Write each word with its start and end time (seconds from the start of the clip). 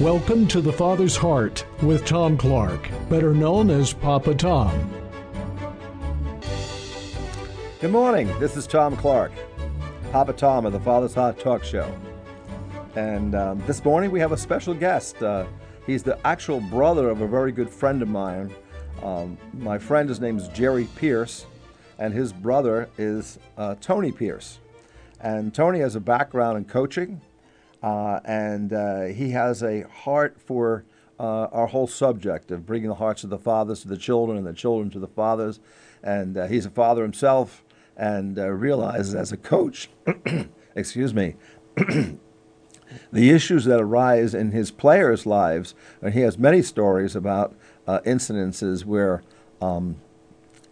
Welcome 0.00 0.46
to 0.48 0.60
The 0.60 0.72
Father's 0.72 1.16
Heart 1.16 1.66
with 1.82 2.04
Tom 2.04 2.36
Clark, 2.36 2.88
better 3.08 3.34
known 3.34 3.68
as 3.68 3.92
Papa 3.92 4.32
Tom. 4.32 4.94
Good 7.80 7.90
morning. 7.90 8.28
This 8.38 8.56
is 8.56 8.68
Tom 8.68 8.96
Clark, 8.96 9.32
Papa 10.12 10.34
Tom 10.34 10.66
of 10.66 10.72
the 10.72 10.78
Father's 10.78 11.14
Heart 11.14 11.40
Talk 11.40 11.64
Show. 11.64 11.92
And 12.94 13.34
um, 13.34 13.60
this 13.66 13.84
morning 13.84 14.12
we 14.12 14.20
have 14.20 14.30
a 14.30 14.36
special 14.36 14.72
guest. 14.72 15.20
Uh, 15.20 15.46
he's 15.84 16.04
the 16.04 16.24
actual 16.24 16.60
brother 16.60 17.10
of 17.10 17.20
a 17.20 17.26
very 17.26 17.50
good 17.50 17.68
friend 17.68 18.00
of 18.00 18.08
mine. 18.08 18.54
Um, 19.02 19.36
my 19.52 19.78
friend, 19.78 20.08
his 20.08 20.20
name 20.20 20.38
is 20.38 20.46
Jerry 20.50 20.86
Pierce, 20.94 21.44
and 21.98 22.14
his 22.14 22.32
brother 22.32 22.88
is 22.98 23.40
uh, 23.56 23.74
Tony 23.80 24.12
Pierce. 24.12 24.60
And 25.20 25.52
Tony 25.52 25.80
has 25.80 25.96
a 25.96 26.00
background 26.00 26.56
in 26.56 26.66
coaching 26.66 27.20
and 27.82 28.72
uh, 28.72 29.04
he 29.04 29.30
has 29.30 29.62
a 29.62 29.82
heart 29.82 30.40
for 30.40 30.84
uh, 31.18 31.48
our 31.52 31.66
whole 31.66 31.86
subject 31.86 32.50
of 32.50 32.66
bringing 32.66 32.88
the 32.88 32.94
hearts 32.94 33.24
of 33.24 33.30
the 33.30 33.38
fathers 33.38 33.82
to 33.82 33.88
the 33.88 33.96
children 33.96 34.38
and 34.38 34.46
the 34.46 34.52
children 34.52 34.90
to 34.90 34.98
the 34.98 35.08
fathers. 35.08 35.60
And 36.02 36.36
uh, 36.36 36.46
he's 36.46 36.66
a 36.66 36.70
father 36.70 37.02
himself 37.02 37.64
and 37.96 38.38
uh, 38.38 38.48
realizes 38.50 39.14
as 39.14 39.32
a 39.32 39.36
coach, 39.36 39.90
excuse 40.76 41.12
me, 41.12 41.34
the 41.76 43.30
issues 43.30 43.64
that 43.64 43.80
arise 43.80 44.34
in 44.34 44.52
his 44.52 44.70
players' 44.70 45.26
lives. 45.26 45.74
And 46.00 46.14
he 46.14 46.20
has 46.20 46.38
many 46.38 46.62
stories 46.62 47.16
about 47.16 47.54
uh, 47.86 48.00
incidences 48.00 48.84
where 48.84 49.22
um, 49.60 49.96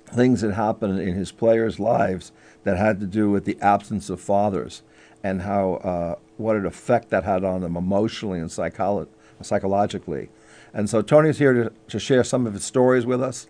things 0.07 0.43
that 0.43 0.55
happened 0.55 1.01
in 1.01 1.15
his 1.15 1.33
players' 1.33 1.81
lives 1.81 2.31
that 2.63 2.77
had 2.77 3.01
to 3.01 3.07
do 3.07 3.31
with 3.31 3.45
the 3.45 3.59
absence 3.61 4.09
of 4.09 4.21
fathers 4.21 4.83
and 5.25 5.43
how 5.43 5.75
uh, 5.75 6.15
what 6.37 6.57
an 6.57 6.67
effect 6.67 7.11
that 7.11 7.25
had 7.25 7.45
on 7.45 7.61
them 7.61 7.77
emotionally 7.77 8.39
and 8.39 8.51
psycholo- 8.51 9.09
psychologically. 9.41 10.29
And 10.73 10.91
so 10.91 11.03
Tony's 11.03 11.39
here 11.39 11.53
to, 11.53 11.73
to 11.89 11.99
share 11.99 12.25
some 12.25 12.47
of 12.47 12.55
his 12.55 12.65
stories 12.65 13.07
with 13.07 13.23
us. 13.23 13.49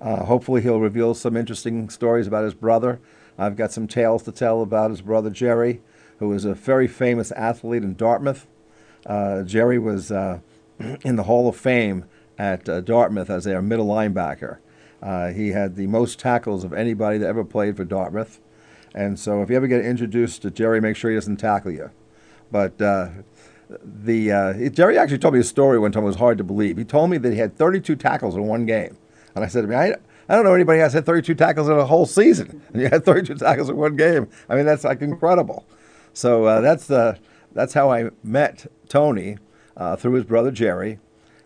Uh, 0.00 0.24
hopefully, 0.24 0.62
he'll 0.62 0.80
reveal 0.80 1.14
some 1.14 1.36
interesting 1.36 1.88
stories 1.88 2.26
about 2.26 2.44
his 2.44 2.54
brother. 2.54 3.00
I've 3.36 3.56
got 3.56 3.72
some 3.72 3.88
tales 3.88 4.22
to 4.24 4.32
tell 4.32 4.62
about 4.62 4.90
his 4.90 5.00
brother 5.00 5.30
Jerry, 5.30 5.80
who 6.18 6.28
was 6.28 6.44
a 6.44 6.54
very 6.54 6.86
famous 6.86 7.32
athlete 7.32 7.82
in 7.82 7.94
Dartmouth. 7.94 8.46
Uh, 9.06 9.42
Jerry 9.42 9.78
was 9.78 10.12
uh, 10.12 10.40
in 11.02 11.16
the 11.16 11.24
Hall 11.24 11.48
of 11.48 11.56
Fame 11.56 12.04
at 12.38 12.68
uh, 12.68 12.80
Dartmouth 12.80 13.30
as 13.30 13.44
their 13.44 13.60
middle 13.60 13.86
linebacker. 13.86 14.58
Uh, 15.02 15.28
he 15.28 15.48
had 15.48 15.76
the 15.76 15.86
most 15.86 16.18
tackles 16.18 16.64
of 16.64 16.72
anybody 16.72 17.18
that 17.18 17.26
ever 17.26 17.44
played 17.44 17.76
for 17.76 17.84
Dartmouth. 17.84 18.40
And 18.94 19.18
so 19.18 19.42
if 19.42 19.50
you 19.50 19.56
ever 19.56 19.66
get 19.66 19.84
introduced 19.84 20.42
to 20.42 20.50
Jerry, 20.50 20.80
make 20.80 20.96
sure 20.96 21.10
he 21.10 21.16
doesn't 21.16 21.36
tackle 21.36 21.70
you. 21.70 21.90
But 22.50 22.80
uh, 22.80 23.08
the 23.82 24.32
uh, 24.32 24.68
Jerry 24.70 24.98
actually 24.98 25.18
told 25.18 25.34
me 25.34 25.40
a 25.40 25.44
story 25.44 25.78
one 25.78 25.92
time. 25.92 26.02
It 26.04 26.06
was 26.06 26.16
hard 26.16 26.38
to 26.38 26.44
believe. 26.44 26.76
He 26.76 26.84
told 26.84 27.10
me 27.10 27.18
that 27.18 27.32
he 27.32 27.38
had 27.38 27.56
32 27.56 27.96
tackles 27.96 28.34
in 28.34 28.46
one 28.46 28.66
game, 28.66 28.96
and 29.34 29.44
I 29.44 29.48
said 29.48 29.62
to 29.62 29.66
me, 29.66 29.74
I, 29.74 29.94
I 30.28 30.34
don't 30.34 30.44
know 30.44 30.54
anybody 30.54 30.80
has 30.80 30.92
had 30.92 31.06
32 31.06 31.34
tackles 31.34 31.68
in 31.68 31.78
a 31.78 31.86
whole 31.86 32.06
season, 32.06 32.62
and 32.72 32.82
you 32.82 32.88
had 32.88 33.04
32 33.04 33.34
tackles 33.36 33.68
in 33.68 33.76
one 33.76 33.96
game. 33.96 34.28
I 34.48 34.56
mean, 34.56 34.66
that's 34.66 34.84
like 34.84 35.02
incredible. 35.02 35.66
So 36.12 36.44
uh, 36.44 36.60
that's 36.60 36.86
the 36.86 37.18
that's 37.52 37.74
how 37.74 37.90
I 37.90 38.10
met 38.22 38.66
Tony 38.88 39.38
uh, 39.76 39.96
through 39.96 40.14
his 40.14 40.24
brother 40.24 40.50
Jerry. 40.50 40.98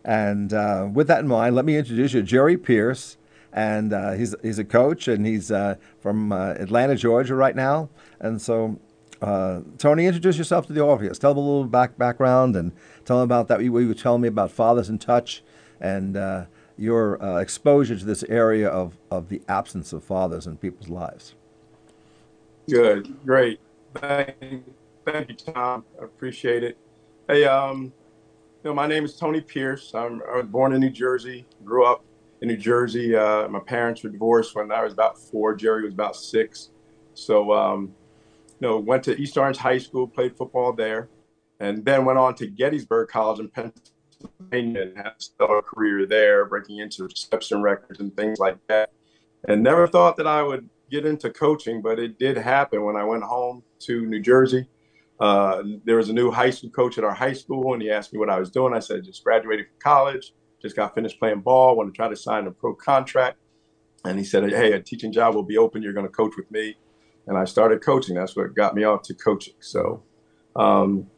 And 0.04 0.52
uh, 0.52 0.88
with 0.92 1.06
that 1.08 1.20
in 1.20 1.28
mind, 1.28 1.54
let 1.54 1.64
me 1.64 1.76
introduce 1.76 2.12
you, 2.12 2.20
to 2.22 2.26
Jerry 2.26 2.56
Pierce 2.56 3.16
and 3.52 3.92
uh, 3.92 4.12
he's 4.12 4.34
he's 4.42 4.58
a 4.58 4.64
coach, 4.64 5.08
and 5.08 5.26
he's 5.26 5.50
uh, 5.50 5.76
from 6.00 6.32
uh, 6.32 6.52
Atlanta, 6.52 6.96
Georgia, 6.96 7.34
right 7.34 7.54
now. 7.54 7.90
And 8.18 8.40
so, 8.40 8.78
uh, 9.22 9.60
Tony, 9.78 10.06
introduce 10.06 10.36
yourself 10.36 10.66
to 10.66 10.72
the 10.72 10.80
audience. 10.80 11.18
Tell 11.18 11.32
them 11.32 11.44
a 11.44 11.46
little 11.46 11.64
back 11.64 11.96
background, 11.96 12.56
and 12.56 12.72
tell 13.04 13.18
them 13.18 13.24
about 13.24 13.48
that. 13.48 13.62
You 13.62 13.72
were 13.72 13.94
telling 13.94 14.22
me 14.22 14.28
about 14.28 14.50
Fathers 14.50 14.88
in 14.88 14.98
Touch, 14.98 15.42
and 15.80 16.16
uh, 16.16 16.46
your 16.76 17.22
uh, 17.22 17.38
exposure 17.38 17.96
to 17.96 18.04
this 18.04 18.24
area 18.24 18.68
of 18.68 18.98
of 19.10 19.28
the 19.28 19.40
absence 19.48 19.92
of 19.92 20.02
fathers 20.02 20.46
in 20.46 20.56
people's 20.56 20.88
lives. 20.88 21.34
Good, 22.68 23.14
great. 23.24 23.60
Thank, 23.94 24.64
thank 25.04 25.28
you, 25.28 25.34
Tom. 25.34 25.84
I 26.00 26.04
appreciate 26.04 26.64
it. 26.64 26.78
Hey, 27.28 27.44
um, 27.44 27.92
you 28.64 28.70
know, 28.70 28.74
my 28.74 28.86
name 28.86 29.04
is 29.04 29.16
Tony 29.16 29.40
Pierce. 29.40 29.92
I'm, 29.94 30.22
I 30.32 30.36
was 30.38 30.46
born 30.46 30.72
in 30.72 30.80
New 30.80 30.90
Jersey, 30.90 31.46
grew 31.64 31.84
up 31.84 32.04
in 32.40 32.48
New 32.48 32.56
Jersey. 32.56 33.14
Uh, 33.14 33.48
my 33.48 33.58
parents 33.60 34.02
were 34.02 34.10
divorced 34.10 34.54
when 34.54 34.70
I 34.70 34.82
was 34.82 34.92
about 34.92 35.18
four. 35.18 35.54
Jerry 35.54 35.84
was 35.84 35.94
about 35.94 36.16
six. 36.16 36.70
So, 37.14 37.52
um, 37.52 37.92
know, 38.62 38.78
went 38.78 39.04
to 39.04 39.20
East 39.20 39.36
Orange 39.36 39.58
High 39.58 39.78
School, 39.78 40.08
played 40.08 40.36
football 40.36 40.72
there, 40.72 41.08
and 41.60 41.84
then 41.84 42.04
went 42.04 42.18
on 42.18 42.34
to 42.36 42.46
Gettysburg 42.46 43.08
College 43.08 43.40
in 43.40 43.48
Pennsylvania 43.48 44.82
and 44.82 44.96
had 44.96 45.06
a 45.06 45.14
stellar 45.18 45.62
career 45.62 46.06
there, 46.06 46.46
breaking 46.46 46.78
into 46.78 47.04
reception 47.04 47.62
records 47.62 48.00
and 48.00 48.16
things 48.16 48.38
like 48.38 48.58
that. 48.68 48.90
And 49.46 49.62
never 49.62 49.86
thought 49.86 50.16
that 50.16 50.26
I 50.26 50.42
would 50.42 50.68
get 50.90 51.04
into 51.04 51.30
coaching, 51.30 51.82
but 51.82 51.98
it 51.98 52.18
did 52.18 52.36
happen 52.36 52.84
when 52.84 52.96
I 52.96 53.04
went 53.04 53.24
home 53.24 53.62
to 53.80 54.06
New 54.06 54.20
Jersey. 54.20 54.66
Uh, 55.20 55.62
there 55.84 55.96
was 55.96 56.08
a 56.08 56.12
new 56.12 56.30
high 56.30 56.50
school 56.50 56.70
coach 56.70 56.96
at 56.98 57.04
our 57.04 57.14
high 57.14 57.32
school, 57.32 57.74
and 57.74 57.82
he 57.82 57.90
asked 57.90 58.12
me 58.12 58.18
what 58.18 58.30
I 58.30 58.38
was 58.38 58.50
doing. 58.50 58.72
I 58.72 58.78
said, 58.78 59.04
just 59.04 59.22
graduated 59.22 59.66
from 59.66 59.76
college 59.78 60.32
just 60.62 60.76
got 60.76 60.94
finished 60.94 61.18
playing 61.18 61.40
ball, 61.40 61.76
want 61.76 61.92
to 61.92 61.96
try 61.96 62.08
to 62.08 62.16
sign 62.16 62.46
a 62.46 62.50
pro 62.50 62.74
contract. 62.74 63.38
And 64.04 64.18
he 64.18 64.24
said, 64.24 64.48
Hey, 64.50 64.72
a 64.72 64.80
teaching 64.80 65.12
job 65.12 65.34
will 65.34 65.42
be 65.42 65.58
open. 65.58 65.82
You're 65.82 65.92
going 65.92 66.06
to 66.06 66.12
coach 66.12 66.34
with 66.36 66.50
me. 66.50 66.76
And 67.26 67.38
I 67.38 67.44
started 67.44 67.82
coaching. 67.82 68.16
That's 68.16 68.36
what 68.36 68.54
got 68.54 68.74
me 68.74 68.84
off 68.84 69.02
to 69.02 69.14
coaching. 69.14 69.54
So, 69.60 70.02
um, 70.56 71.08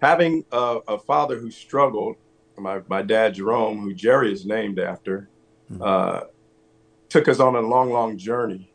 having 0.00 0.44
a, 0.52 0.78
a, 0.88 0.98
father 0.98 1.38
who 1.38 1.50
struggled, 1.50 2.16
my, 2.56 2.80
my 2.88 3.02
dad, 3.02 3.34
Jerome, 3.34 3.80
who 3.80 3.92
Jerry 3.92 4.32
is 4.32 4.46
named 4.46 4.78
after, 4.78 5.28
mm-hmm. 5.70 5.82
uh, 5.82 6.20
took 7.08 7.28
us 7.28 7.40
on 7.40 7.56
a 7.56 7.60
long, 7.60 7.90
long 7.90 8.16
journey, 8.16 8.72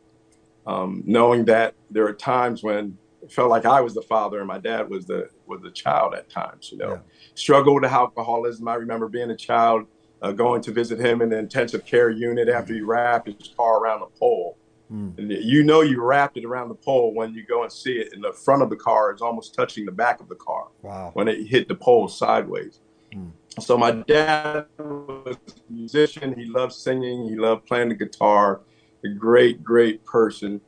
um, 0.66 1.02
knowing 1.06 1.44
that 1.46 1.74
there 1.90 2.06
are 2.06 2.12
times 2.12 2.62
when 2.62 2.96
it 3.22 3.32
felt 3.32 3.50
like 3.50 3.66
I 3.66 3.80
was 3.80 3.94
the 3.94 4.02
father 4.02 4.38
and 4.38 4.46
my 4.46 4.58
dad 4.58 4.88
was 4.88 5.06
the 5.06 5.28
was 5.46 5.60
the 5.62 5.70
child 5.70 6.14
at 6.14 6.30
times. 6.30 6.70
You 6.70 6.78
know, 6.78 6.92
yeah. 6.92 6.98
struggled 7.34 7.82
with 7.82 7.90
alcoholism. 7.90 8.68
I 8.68 8.74
remember 8.74 9.08
being 9.08 9.30
a 9.30 9.36
child 9.36 9.86
uh, 10.22 10.32
going 10.32 10.62
to 10.62 10.72
visit 10.72 10.98
him 10.98 11.22
in 11.22 11.28
the 11.28 11.38
intensive 11.38 11.84
care 11.84 12.10
unit 12.10 12.48
after 12.48 12.74
he 12.74 12.80
wrapped 12.80 13.28
his 13.28 13.54
car 13.56 13.80
around 13.80 14.02
a 14.02 14.18
pole. 14.18 14.56
Mm. 14.92 15.18
And 15.18 15.30
you 15.30 15.62
know 15.62 15.82
you 15.82 16.02
wrapped 16.02 16.36
it 16.36 16.44
around 16.44 16.68
the 16.68 16.74
pole 16.74 17.14
when 17.14 17.34
you 17.34 17.44
go 17.44 17.62
and 17.62 17.72
see 17.72 17.98
it, 17.98 18.12
and 18.12 18.24
the 18.24 18.32
front 18.32 18.62
of 18.62 18.70
the 18.70 18.76
car 18.76 19.14
is 19.14 19.20
almost 19.20 19.54
touching 19.54 19.84
the 19.84 19.92
back 19.92 20.20
of 20.20 20.28
the 20.28 20.34
car. 20.34 20.68
Wow! 20.82 21.10
When 21.14 21.28
it 21.28 21.46
hit 21.46 21.68
the 21.68 21.74
pole 21.74 22.08
sideways. 22.08 22.80
Mm. 23.14 23.32
So 23.60 23.76
my 23.76 23.90
dad 23.90 24.66
was 24.78 25.36
a 25.36 25.72
musician. 25.72 26.38
He 26.38 26.46
loved 26.46 26.72
singing. 26.72 27.28
He 27.28 27.36
loved 27.36 27.66
playing 27.66 27.88
the 27.88 27.94
guitar. 27.94 28.60
A 29.04 29.08
great, 29.08 29.62
great 29.62 30.04
person. 30.04 30.60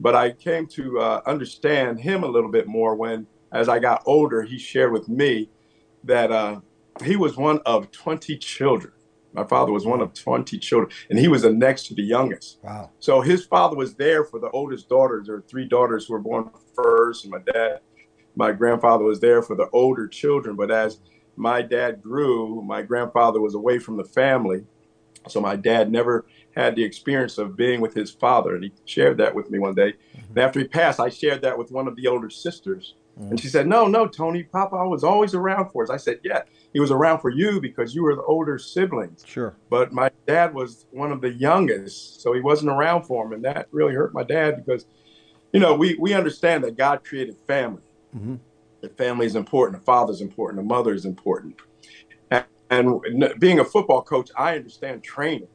But 0.00 0.14
I 0.14 0.32
came 0.32 0.66
to 0.68 1.00
uh, 1.00 1.20
understand 1.26 2.00
him 2.00 2.22
a 2.22 2.26
little 2.26 2.50
bit 2.50 2.66
more 2.66 2.94
when, 2.94 3.26
as 3.52 3.68
I 3.68 3.78
got 3.78 4.02
older, 4.06 4.42
he 4.42 4.58
shared 4.58 4.92
with 4.92 5.08
me 5.08 5.50
that 6.04 6.30
uh, 6.30 6.60
he 7.02 7.16
was 7.16 7.36
one 7.36 7.60
of 7.66 7.90
20 7.90 8.36
children. 8.38 8.92
My 9.38 9.44
father 9.44 9.70
was 9.70 9.86
one 9.86 10.00
of 10.00 10.14
20 10.14 10.58
children, 10.58 10.90
and 11.10 11.18
he 11.18 11.28
was 11.28 11.42
the 11.42 11.52
next 11.52 11.86
to 11.86 11.94
the 11.94 12.02
youngest. 12.02 12.58
Wow. 12.64 12.90
So 12.98 13.20
his 13.20 13.46
father 13.46 13.76
was 13.76 13.94
there 13.94 14.24
for 14.24 14.40
the 14.40 14.50
oldest 14.50 14.88
daughters. 14.88 15.26
There 15.26 15.36
were 15.36 15.44
three 15.48 15.64
daughters 15.64 16.06
who 16.06 16.14
were 16.14 16.18
born 16.18 16.50
first, 16.74 17.24
and 17.24 17.30
my 17.30 17.38
dad, 17.52 17.80
my 18.34 18.50
grandfather 18.50 19.04
was 19.04 19.20
there 19.20 19.42
for 19.42 19.54
the 19.54 19.68
older 19.72 20.08
children. 20.08 20.56
But 20.56 20.72
as 20.72 21.00
my 21.36 21.62
dad 21.62 22.02
grew, 22.02 22.62
my 22.62 22.82
grandfather 22.82 23.40
was 23.40 23.54
away 23.54 23.78
from 23.78 23.96
the 23.96 24.04
family. 24.04 24.64
So 25.28 25.40
my 25.40 25.54
dad 25.54 25.92
never 25.92 26.26
had 26.56 26.74
the 26.74 26.82
experience 26.82 27.38
of 27.38 27.56
being 27.56 27.80
with 27.80 27.94
his 27.94 28.10
father. 28.10 28.56
And 28.56 28.64
he 28.64 28.72
shared 28.86 29.18
that 29.18 29.36
with 29.36 29.50
me 29.50 29.60
one 29.60 29.74
day. 29.74 29.92
Mm-hmm. 29.92 30.30
And 30.30 30.38
after 30.38 30.58
he 30.58 30.66
passed, 30.66 30.98
I 30.98 31.10
shared 31.10 31.42
that 31.42 31.56
with 31.56 31.70
one 31.70 31.86
of 31.86 31.94
the 31.94 32.08
older 32.08 32.30
sisters. 32.30 32.94
Mm-hmm. 33.18 33.30
And 33.30 33.40
she 33.40 33.48
said, 33.48 33.66
No, 33.66 33.86
no, 33.86 34.06
Tony, 34.06 34.44
Papa 34.44 34.88
was 34.88 35.02
always 35.02 35.34
around 35.34 35.70
for 35.70 35.82
us. 35.82 35.90
I 35.90 35.96
said, 35.96 36.20
Yeah, 36.22 36.42
he 36.72 36.80
was 36.80 36.90
around 36.90 37.20
for 37.20 37.30
you 37.30 37.60
because 37.60 37.94
you 37.94 38.02
were 38.02 38.14
the 38.14 38.22
older 38.22 38.58
siblings. 38.58 39.24
Sure. 39.26 39.56
But 39.70 39.92
my 39.92 40.10
dad 40.26 40.54
was 40.54 40.86
one 40.92 41.10
of 41.10 41.20
the 41.20 41.30
youngest, 41.30 42.22
so 42.22 42.32
he 42.32 42.40
wasn't 42.40 42.70
around 42.70 43.04
for 43.04 43.26
him. 43.26 43.32
And 43.32 43.44
that 43.44 43.66
really 43.72 43.94
hurt 43.94 44.14
my 44.14 44.22
dad 44.22 44.64
because, 44.64 44.86
you 45.52 45.58
know, 45.58 45.74
we, 45.74 45.96
we 45.96 46.14
understand 46.14 46.62
that 46.64 46.76
God 46.76 47.04
created 47.04 47.36
family. 47.46 47.82
Mm-hmm. 48.16 48.36
The 48.82 48.88
family 48.90 49.26
is 49.26 49.34
important, 49.34 49.80
the 49.80 49.84
father's 49.84 50.20
important, 50.20 50.62
the 50.62 50.68
mother 50.68 50.94
is 50.94 51.04
important. 51.04 51.60
And, 52.30 52.44
and 52.70 53.34
being 53.40 53.58
a 53.58 53.64
football 53.64 54.02
coach, 54.02 54.30
I 54.36 54.56
understand 54.56 55.02
training. 55.02 55.48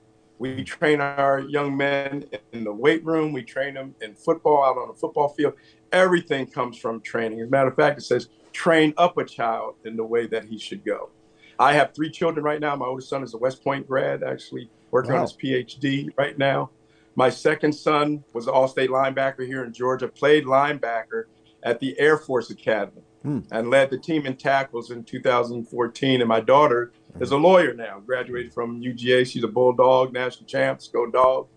We 0.43 0.61
train 0.65 0.99
our 0.99 1.39
young 1.39 1.77
men 1.77 2.25
in 2.51 2.65
the 2.65 2.73
weight 2.73 3.05
room. 3.05 3.31
We 3.31 3.43
train 3.43 3.75
them 3.75 3.95
in 4.01 4.13
football 4.13 4.61
out 4.61 4.77
on 4.77 4.89
the 4.89 4.93
football 4.93 5.29
field. 5.29 5.53
Everything 5.93 6.47
comes 6.47 6.77
from 6.77 6.99
training. 6.99 7.39
As 7.39 7.47
a 7.47 7.49
matter 7.49 7.69
of 7.69 7.77
fact, 7.77 7.97
it 7.97 8.01
says 8.01 8.27
train 8.51 8.93
up 8.97 9.17
a 9.17 9.23
child 9.23 9.75
in 9.85 9.95
the 9.95 10.03
way 10.03 10.27
that 10.27 10.43
he 10.43 10.57
should 10.57 10.83
go. 10.83 11.11
I 11.57 11.71
have 11.75 11.95
three 11.95 12.11
children 12.11 12.43
right 12.43 12.59
now. 12.59 12.75
My 12.75 12.87
oldest 12.87 13.07
son 13.07 13.23
is 13.23 13.33
a 13.33 13.37
West 13.37 13.63
Point 13.63 13.87
grad, 13.87 14.21
actually 14.21 14.69
working 14.91 15.13
wow. 15.13 15.19
on 15.19 15.21
his 15.21 15.31
PhD 15.31 16.09
right 16.17 16.37
now. 16.37 16.71
My 17.15 17.29
second 17.29 17.71
son 17.71 18.25
was 18.33 18.47
an 18.47 18.53
all-state 18.53 18.89
linebacker 18.89 19.47
here 19.47 19.63
in 19.63 19.71
Georgia, 19.71 20.09
played 20.09 20.43
linebacker 20.43 21.23
at 21.63 21.79
the 21.79 21.97
Air 21.97 22.17
Force 22.17 22.49
Academy. 22.49 23.03
Hmm. 23.21 23.39
and 23.53 23.69
led 23.69 23.89
the 23.89 23.97
team 23.97 24.25
in 24.25 24.35
tackles 24.35 24.91
in 24.91 25.05
2014. 25.05 26.19
And 26.19 26.27
my 26.27 26.41
daughter 26.41 26.91
is 27.19 27.31
a 27.31 27.37
lawyer 27.37 27.73
now, 27.73 27.99
graduated 27.99 28.53
from 28.53 28.81
UGA. 28.81 29.25
She's 29.25 29.43
a 29.43 29.47
Bulldog, 29.47 30.13
national 30.13 30.45
champs, 30.45 30.87
go 30.87 31.09
dog. 31.09 31.47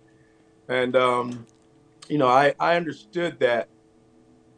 And, 0.68 0.96
um, 0.96 1.46
you 2.08 2.18
know, 2.18 2.28
I, 2.28 2.54
I 2.58 2.76
understood 2.76 3.38
that 3.40 3.68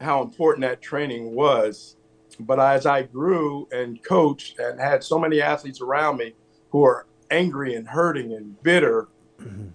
how 0.00 0.22
important 0.22 0.62
that 0.62 0.80
training 0.80 1.34
was. 1.34 1.96
But 2.40 2.60
as 2.60 2.86
I 2.86 3.02
grew 3.02 3.68
and 3.72 4.02
coached 4.04 4.58
and 4.58 4.80
had 4.80 5.02
so 5.02 5.18
many 5.18 5.40
athletes 5.40 5.80
around 5.80 6.18
me 6.18 6.34
who 6.70 6.84
are 6.84 7.06
angry 7.30 7.74
and 7.74 7.88
hurting 7.88 8.32
and 8.32 8.60
bitter, 8.62 9.08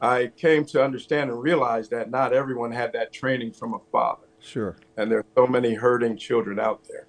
I 0.02 0.32
came 0.36 0.66
to 0.66 0.84
understand 0.84 1.30
and 1.30 1.42
realize 1.42 1.88
that 1.90 2.12
not 2.12 2.34
everyone 2.34 2.72
had 2.72 2.92
that 2.94 3.14
training 3.14 3.54
from 3.54 3.74
a 3.74 3.80
father. 3.92 4.28
Sure. 4.40 4.76
And 4.98 5.10
there's 5.10 5.24
so 5.36 5.48
many 5.48 5.74
hurting 5.74 6.18
children 6.18 6.60
out 6.60 6.84
there. 6.90 7.08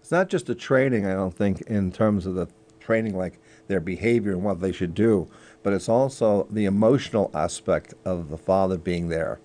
It's 0.00 0.10
not 0.10 0.28
just 0.28 0.46
the 0.46 0.54
training, 0.54 1.06
I 1.06 1.12
don't 1.12 1.34
think, 1.34 1.60
in 1.62 1.92
terms 1.92 2.24
of 2.24 2.34
the 2.34 2.48
training, 2.90 3.16
like 3.16 3.38
their 3.68 3.78
behavior 3.78 4.32
and 4.32 4.42
what 4.42 4.60
they 4.60 4.72
should 4.72 4.94
do, 4.94 5.28
but 5.62 5.72
it's 5.72 5.88
also 5.88 6.48
the 6.50 6.64
emotional 6.64 7.30
aspect 7.32 7.94
of 8.04 8.30
the 8.30 8.36
father 8.36 8.76
being 8.76 9.08
there. 9.08 9.38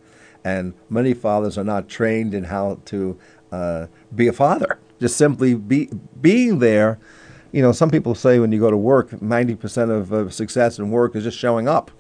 And 0.44 0.74
many 0.89 1.13
fathers 1.13 1.56
are 1.56 1.63
not 1.63 1.88
trained 1.88 2.33
in 2.33 2.45
how 2.45 2.80
to 2.86 3.19
uh, 3.51 3.86
be 4.15 4.27
a 4.27 4.33
father. 4.33 4.80
Just 5.00 5.15
simply 5.15 5.53
be 5.53 5.89
being 6.19 6.57
there. 6.57 6.97
You 7.51 7.62
know, 7.62 7.71
some 7.71 7.92
people 7.92 8.15
say 8.15 8.39
when 8.39 8.51
you 8.51 8.59
go 8.59 8.71
to 8.71 8.77
work, 8.77 9.21
ninety 9.21 9.56
percent 9.56 9.92
of 9.92 10.12
uh, 10.12 10.30
success 10.30 10.80
in 10.80 10.89
work 10.89 11.15
is 11.15 11.24
just 11.24 11.38
showing 11.38 11.68
up. 11.68 11.92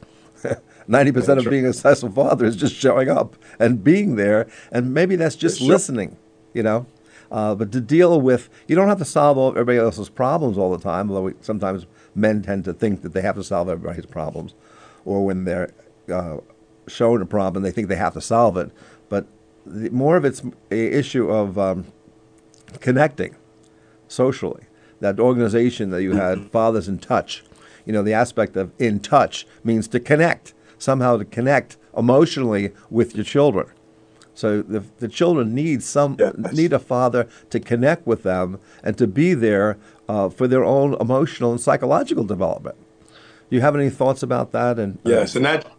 Ninety 0.87 1.11
percent 1.11 1.39
of 1.39 1.49
being 1.49 1.65
a 1.65 1.73
successful 1.73 2.11
father 2.11 2.45
is 2.45 2.55
just 2.55 2.75
showing 2.75 3.09
up 3.09 3.35
and 3.57 3.83
being 3.83 4.17
there, 4.17 4.47
and 4.71 4.93
maybe 4.93 5.15
that's 5.15 5.35
just 5.35 5.59
listening. 5.59 6.17
You 6.53 6.61
know, 6.61 6.85
uh, 7.31 7.55
but 7.55 7.71
to 7.71 7.81
deal 7.81 8.19
with, 8.19 8.49
you 8.67 8.75
don't 8.75 8.87
have 8.87 8.99
to 8.99 9.05
solve 9.05 9.37
all, 9.37 9.49
everybody 9.49 9.77
else's 9.77 10.09
problems 10.09 10.57
all 10.57 10.71
the 10.71 10.83
time. 10.83 11.09
Although 11.09 11.23
we, 11.23 11.33
sometimes 11.41 11.85
men 12.13 12.41
tend 12.41 12.65
to 12.65 12.73
think 12.73 13.01
that 13.01 13.13
they 13.13 13.21
have 13.21 13.35
to 13.35 13.43
solve 13.43 13.69
everybody's 13.69 14.05
problems, 14.05 14.53
or 15.03 15.25
when 15.25 15.45
they're 15.45 15.73
uh, 16.11 16.37
shown 16.87 17.21
a 17.21 17.25
problem, 17.25 17.63
they 17.63 17.71
think 17.71 17.87
they 17.87 17.95
have 17.95 18.13
to 18.13 18.21
solve 18.21 18.57
it. 18.57 18.71
But 19.09 19.27
the, 19.65 19.89
more 19.89 20.17
of 20.17 20.25
it's 20.25 20.43
a 20.71 20.97
issue 20.97 21.29
of 21.29 21.57
um, 21.57 21.85
connecting 22.79 23.35
socially. 24.07 24.65
That 25.01 25.19
organization 25.19 25.89
that 25.91 26.03
you 26.03 26.13
had, 26.13 26.45
Fathers 26.51 26.87
in 26.87 26.99
Touch, 26.99 27.43
you 27.85 27.93
know, 27.93 28.01
the 28.01 28.13
aspect 28.13 28.55
of 28.55 28.71
in 28.79 28.99
touch 28.99 29.45
means 29.63 29.87
to 29.89 29.99
connect, 29.99 30.53
somehow 30.77 31.17
to 31.17 31.25
connect 31.25 31.77
emotionally 31.95 32.71
with 32.89 33.15
your 33.15 33.23
children. 33.23 33.67
So 34.35 34.61
the, 34.61 34.83
the 34.99 35.07
children 35.07 35.55
need 35.55 35.81
some 35.81 36.17
Yes. 36.19 36.53
need 36.53 36.73
a 36.73 36.79
father 36.79 37.27
to 37.49 37.59
connect 37.59 38.05
with 38.05 38.23
them 38.23 38.59
and 38.83 38.97
to 38.97 39.07
be 39.07 39.33
there 39.33 39.77
uh, 40.07 40.29
for 40.29 40.47
their 40.47 40.63
own 40.63 40.93
emotional 40.99 41.51
and 41.51 41.59
psychological 41.59 42.23
development. 42.23 42.75
Do 43.49 43.55
you 43.55 43.61
have 43.61 43.75
any 43.75 43.89
thoughts 43.89 44.21
about 44.21 44.51
that? 44.51 44.77
And 44.77 44.97
uh, 45.05 45.09
Yes, 45.09 45.35
and 45.35 45.45
that. 45.45 45.71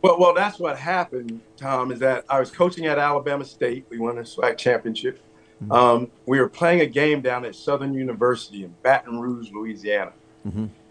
Well, 0.00 0.18
well, 0.18 0.32
that's 0.34 0.58
what 0.58 0.78
happened, 0.78 1.40
Tom. 1.56 1.90
Is 1.92 1.98
that 1.98 2.24
I 2.28 2.40
was 2.40 2.50
coaching 2.50 2.86
at 2.86 2.98
Alabama 2.98 3.44
State. 3.44 3.84
We 3.90 3.98
won 3.98 4.16
a 4.18 4.22
SWAC 4.22 4.56
championship. 4.56 5.20
Um, 5.72 6.12
we 6.24 6.38
were 6.38 6.48
playing 6.48 6.82
a 6.82 6.86
game 6.86 7.20
down 7.20 7.44
at 7.44 7.56
Southern 7.56 7.92
University 7.92 8.62
in 8.62 8.72
Baton 8.84 9.18
Rouge, 9.18 9.50
Louisiana, 9.52 10.12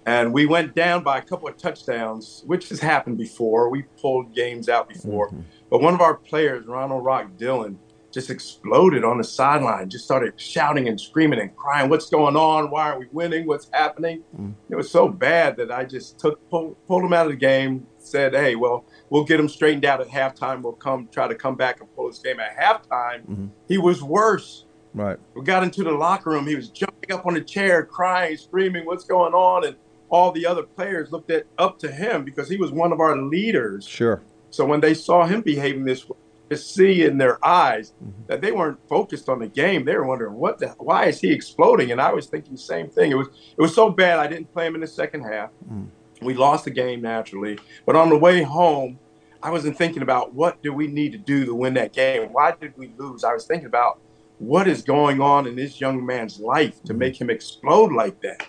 and 0.08 0.34
we 0.34 0.46
went 0.46 0.74
down 0.74 1.04
by 1.04 1.18
a 1.18 1.22
couple 1.22 1.50
of 1.50 1.58
touchdowns, 1.58 2.42
which 2.46 2.70
has 2.70 2.80
happened 2.80 3.18
before. 3.18 3.70
We 3.70 3.84
pulled 4.02 4.34
games 4.34 4.70
out 4.70 4.88
before, 4.88 5.28
mm-hmm. 5.28 5.42
but 5.70 5.82
one 5.82 5.94
of 5.94 6.00
our 6.00 6.16
players, 6.16 6.66
Ronald 6.66 7.04
Rock 7.04 7.36
Dillon, 7.38 7.78
just 8.14 8.30
exploded 8.30 9.04
on 9.04 9.18
the 9.18 9.24
sideline. 9.24 9.90
Just 9.90 10.06
started 10.06 10.40
shouting 10.40 10.88
and 10.88 11.00
screaming 11.00 11.42
and 11.42 11.54
crying, 11.58 11.90
"What's 11.90 12.10
going 12.10 12.38
on? 12.38 12.72
Why 12.72 12.90
are 12.90 12.98
we 12.98 13.08
winning? 13.12 13.46
What's 13.46 13.70
happening?" 13.74 14.24
Mm. 14.40 14.54
It 14.70 14.78
was 14.78 14.90
so 14.90 15.10
bad 15.10 15.58
that 15.58 15.72
I 15.72 15.84
just 15.84 16.18
took 16.18 16.50
pulled, 16.50 16.78
pulled 16.88 17.04
him 17.04 17.12
out 17.12 17.26
of 17.26 17.34
the 17.34 17.38
game. 17.38 17.86
Said, 18.00 18.34
"Hey, 18.34 18.56
well, 18.56 18.86
we'll 19.10 19.26
get 19.26 19.42
him 19.42 19.50
straightened 19.50 19.84
out 19.84 20.00
at 20.00 20.08
halftime. 20.08 20.62
We'll 20.62 20.72
come 20.72 21.10
try 21.12 21.28
to 21.28 21.36
come 21.36 21.56
back 21.56 21.82
and 21.82 21.94
pull 21.96 22.08
this 22.08 22.20
game 22.20 22.40
at 22.40 22.58
halftime." 22.58 23.28
Mm-hmm. 23.28 23.48
He 23.68 23.78
was 23.78 24.02
worse. 24.02 24.66
right, 24.94 25.20
We 25.36 25.44
got 25.44 25.64
into 25.64 25.84
the 25.84 25.92
locker 25.92 26.30
room. 26.30 26.48
He 26.48 26.56
was 26.56 26.70
jumping 26.70 27.12
up 27.12 27.26
on 27.26 27.34
the 27.34 27.42
chair, 27.42 27.84
crying, 27.84 28.38
screaming, 28.38 28.86
"What's 28.86 29.04
going 29.04 29.34
on?" 29.34 29.66
And 29.66 29.76
all 30.10 30.32
the 30.32 30.46
other 30.46 30.64
players 30.64 31.12
looked 31.12 31.32
at 31.32 31.46
up 31.58 31.78
to 31.80 31.92
him 31.92 32.24
because 32.24 32.50
he 32.50 32.58
was 32.58 32.72
one 32.72 32.92
of 32.92 33.00
our 33.00 33.18
leaders. 33.18 33.86
sure, 33.88 34.24
So 34.50 34.66
when 34.66 34.80
they 34.80 34.94
saw 34.94 35.26
him 35.26 35.42
behaving 35.42 35.86
this 35.86 36.08
way, 36.08 36.18
to 36.50 36.56
see 36.56 37.04
in 37.04 37.18
their 37.18 37.44
eyes 37.46 37.92
Mm-hmm. 38.02 38.22
that 38.28 38.40
they 38.40 38.54
weren't 38.54 38.80
focused 38.88 39.28
on 39.28 39.40
the 39.40 39.48
game, 39.48 39.84
they 39.84 39.96
were 39.98 40.06
wondering 40.06 40.34
what 40.36 40.60
the 40.60 40.70
why 40.80 41.06
is 41.08 41.20
he 41.20 41.30
exploding? 41.32 41.92
And 41.92 42.00
I 42.00 42.14
was 42.14 42.28
thinking 42.28 42.54
the 42.54 42.58
same 42.58 42.90
thing. 42.90 43.12
It 43.12 43.16
was 43.16 43.28
it 43.58 43.62
was 43.62 43.76
so 43.76 43.90
bad 43.90 44.18
I 44.20 44.28
didn't 44.28 44.54
play 44.54 44.66
him 44.66 44.76
in 44.76 44.80
the 44.82 44.88
second 44.88 45.24
half. 45.24 45.50
Mm. 45.70 45.88
We 46.22 46.34
lost 46.36 46.64
the 46.64 46.72
game 46.72 47.02
naturally, 47.02 47.60
but 47.86 47.98
on 47.98 48.08
the 48.10 48.18
way 48.18 48.44
home, 48.44 48.98
I 49.44 49.52
wasn't 49.52 49.78
thinking 49.78 50.02
about 50.04 50.34
what 50.34 50.64
do 50.64 50.72
we 50.74 50.88
need 50.88 51.12
to 51.12 51.18
do 51.18 51.46
to 51.46 51.54
win 51.54 51.74
that 51.74 51.92
game. 51.92 52.30
Why 52.32 52.54
did 52.60 52.74
we 52.78 52.92
lose? 52.98 53.26
I 53.26 53.34
was 53.34 53.46
thinking 53.46 53.68
about 53.68 54.00
what 54.40 54.68
is 54.70 54.82
going 54.84 55.20
on 55.20 55.48
in 55.48 55.56
this 55.58 55.82
young 55.82 56.06
man's 56.06 56.40
life 56.40 56.82
to 56.84 56.94
make 56.94 57.20
him 57.20 57.30
explode 57.30 57.92
like 57.92 58.22
that. 58.22 58.48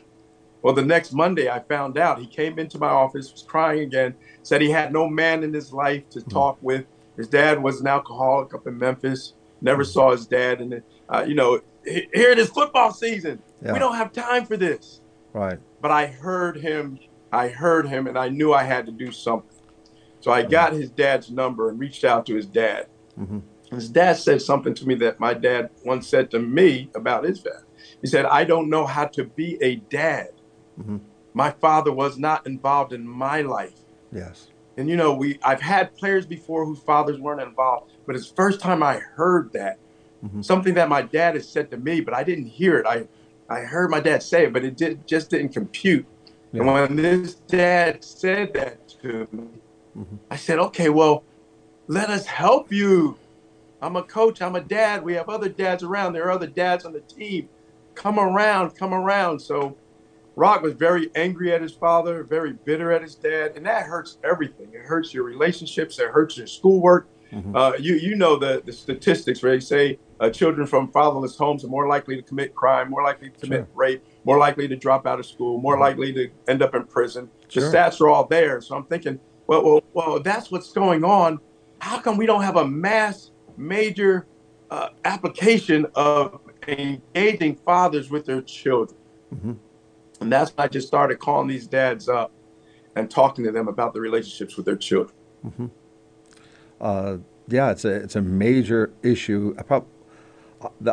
Well, 0.62 0.74
the 0.74 0.84
next 0.84 1.12
Monday, 1.12 1.48
I 1.48 1.60
found 1.60 1.98
out 1.98 2.18
he 2.18 2.26
came 2.26 2.58
into 2.58 2.78
my 2.78 2.88
office, 2.88 3.30
was 3.32 3.42
crying 3.42 3.80
again, 3.80 4.14
said 4.42 4.60
he 4.60 4.70
had 4.70 4.92
no 4.92 5.08
man 5.08 5.44
in 5.44 5.52
his 5.52 5.72
life 5.72 6.08
to 6.10 6.20
talk 6.20 6.58
with. 6.60 6.84
His 7.16 7.28
dad 7.28 7.62
was 7.62 7.80
an 7.80 7.86
alcoholic 7.86 8.54
up 8.54 8.66
in 8.66 8.76
Memphis. 8.78 9.34
Never 9.60 9.84
saw 9.84 10.10
his 10.12 10.26
dad, 10.26 10.60
and 10.60 10.82
uh, 11.08 11.24
you 11.26 11.34
know, 11.34 11.60
here 11.84 12.30
it 12.30 12.38
is 12.38 12.48
football 12.48 12.92
season. 12.92 13.40
Yeah. 13.64 13.72
We 13.72 13.78
don't 13.78 13.96
have 13.96 14.12
time 14.12 14.46
for 14.46 14.56
this. 14.56 15.00
right, 15.32 15.58
But 15.80 15.90
I 15.90 16.06
heard 16.06 16.56
him. 16.58 16.98
I 17.32 17.48
heard 17.48 17.88
him, 17.88 18.06
and 18.06 18.16
I 18.18 18.28
knew 18.28 18.52
I 18.52 18.62
had 18.64 18.86
to 18.86 18.92
do 18.92 19.10
something. 19.12 19.50
So 20.20 20.32
I 20.32 20.42
got 20.42 20.72
his 20.72 20.90
dad's 20.90 21.30
number 21.30 21.68
and 21.70 21.78
reached 21.78 22.04
out 22.04 22.26
to 22.26 22.34
his 22.34 22.46
dad. 22.46 22.86
Mhm. 23.18 23.42
His 23.70 23.88
dad 23.88 24.16
said 24.16 24.40
something 24.42 24.74
to 24.74 24.86
me 24.86 24.94
that 24.96 25.20
my 25.20 25.34
dad 25.34 25.70
once 25.84 26.08
said 26.08 26.30
to 26.32 26.38
me 26.38 26.90
about 26.94 27.24
his 27.24 27.40
dad. 27.40 27.62
He 28.00 28.06
said, 28.06 28.24
I 28.26 28.44
don't 28.44 28.70
know 28.70 28.86
how 28.86 29.06
to 29.06 29.24
be 29.24 29.58
a 29.62 29.76
dad. 29.76 30.28
Mhm. 30.78 31.00
My 31.34 31.50
father 31.50 31.92
was 31.92 32.18
not 32.18 32.46
involved 32.46 32.92
in 32.92 33.06
my 33.06 33.42
life. 33.42 33.74
yes, 34.12 34.48
And 34.78 34.88
you 34.88 34.96
know, 34.96 35.12
we 35.12 35.38
I've 35.42 35.60
had 35.60 35.94
players 35.96 36.24
before 36.24 36.64
whose 36.64 36.78
fathers 36.80 37.18
weren't 37.20 37.42
involved, 37.42 37.92
but 38.06 38.14
it's 38.16 38.28
the 38.30 38.34
first 38.36 38.60
time 38.60 38.82
I 38.82 38.98
heard 38.98 39.52
that. 39.52 39.78
Mhm. 40.24 40.44
Something 40.44 40.74
that 40.74 40.88
my 40.88 41.02
dad 41.02 41.34
has 41.34 41.48
said 41.48 41.70
to 41.72 41.76
me, 41.76 42.00
but 42.00 42.14
I 42.14 42.22
didn't 42.22 42.46
hear 42.46 42.78
it. 42.78 42.86
I 42.86 43.06
I 43.50 43.60
heard 43.60 43.90
my 43.90 44.00
dad 44.00 44.22
say 44.22 44.44
it, 44.44 44.52
but 44.52 44.62
it 44.64 44.76
did, 44.76 45.06
just 45.06 45.30
didn't 45.30 45.52
compute. 45.54 46.04
And 46.52 46.66
when 46.66 46.96
this 46.96 47.34
dad 47.34 48.04
said 48.04 48.52
that 48.54 48.86
to 49.02 49.26
me, 49.32 49.48
Mhm. 49.96 50.18
I 50.30 50.36
said, 50.36 50.58
okay, 50.58 50.90
well, 50.90 51.24
let 51.86 52.10
us 52.10 52.26
help 52.26 52.70
you. 52.70 53.16
I'm 53.80 53.96
a 53.96 54.02
coach, 54.02 54.42
I'm 54.42 54.54
a 54.54 54.60
dad. 54.60 55.02
We 55.04 55.14
have 55.14 55.28
other 55.28 55.48
dads 55.48 55.82
around. 55.82 56.12
There 56.12 56.24
are 56.24 56.30
other 56.30 56.46
dads 56.46 56.84
on 56.84 56.92
the 56.92 57.00
team. 57.00 57.48
Come 57.94 58.18
around, 58.18 58.76
come 58.76 58.92
around. 58.92 59.40
So 59.40 59.76
Rock 60.38 60.62
was 60.62 60.74
very 60.74 61.10
angry 61.16 61.52
at 61.52 61.60
his 61.60 61.72
father, 61.72 62.22
very 62.22 62.52
bitter 62.52 62.92
at 62.92 63.02
his 63.02 63.16
dad, 63.16 63.54
and 63.56 63.66
that 63.66 63.82
hurts 63.86 64.18
everything. 64.22 64.68
It 64.72 64.82
hurts 64.82 65.12
your 65.12 65.24
relationships, 65.24 65.98
it 65.98 66.10
hurts 66.10 66.38
your 66.38 66.46
schoolwork. 66.46 67.08
Mhm. 67.32 67.56
Uh, 67.56 67.72
you 67.78 67.96
you 67.96 68.14
know 68.14 68.36
the, 68.38 68.62
the 68.64 68.72
statistics 68.72 69.42
where 69.42 69.50
they 69.52 69.58
say 69.60 69.98
uh, 70.20 70.30
children 70.30 70.64
from 70.64 70.92
fatherless 70.92 71.36
homes 71.36 71.64
are 71.64 71.68
more 71.68 71.88
likely 71.88 72.14
to 72.14 72.22
commit 72.22 72.54
crime, 72.54 72.88
more 72.88 73.02
likely 73.02 73.30
to 73.30 73.38
commit 73.40 73.58
Sure. 73.66 73.68
rape, 73.74 74.04
more 74.24 74.38
likely 74.38 74.68
to 74.68 74.76
drop 74.76 75.08
out 75.08 75.18
of 75.18 75.26
school, 75.26 75.60
more 75.60 75.76
likely 75.76 76.12
to 76.12 76.30
end 76.46 76.62
up 76.62 76.72
in 76.76 76.84
prison. 76.84 77.28
Sure. 77.48 77.68
The 77.68 77.76
stats 77.76 78.00
are 78.00 78.08
all 78.08 78.24
there. 78.26 78.60
So 78.60 78.76
I'm 78.76 78.84
thinking, 78.84 79.18
well, 79.48 79.62
well, 79.64 79.82
well, 79.92 80.20
that's 80.20 80.52
what's 80.52 80.72
going 80.72 81.02
on. 81.04 81.40
How 81.80 81.98
come 81.98 82.16
we 82.16 82.26
don't 82.26 82.42
have 82.44 82.56
a 82.56 82.66
mass 82.66 83.32
major 83.56 84.26
uh, 84.70 84.90
application 85.04 85.84
of 85.96 86.40
engaging 86.68 87.56
fathers 87.56 88.08
with 88.08 88.24
their 88.24 88.40
children? 88.42 88.96
Mhm. 89.34 89.56
And 90.20 90.32
that's 90.32 90.50
when 90.56 90.64
I 90.64 90.68
just 90.68 90.86
started 90.88 91.18
calling 91.18 91.46
these 91.48 91.66
dads 91.66 92.08
up 92.08 92.32
and 92.96 93.10
talking 93.10 93.44
to 93.44 93.52
them 93.52 93.68
about 93.68 93.94
the 93.94 94.00
relationships 94.00 94.56
with 94.56 94.66
their 94.66 94.76
children. 94.76 95.14
Mm-hmm. 95.46 95.66
uh, 96.80 97.16
yeah, 97.48 97.70
it's 97.70 97.84
a 97.84 97.94
it's 97.94 98.16
a 98.16 98.20
major 98.20 98.92
issue. 99.02 99.54
I, 99.58 99.62
prob- 99.62 99.86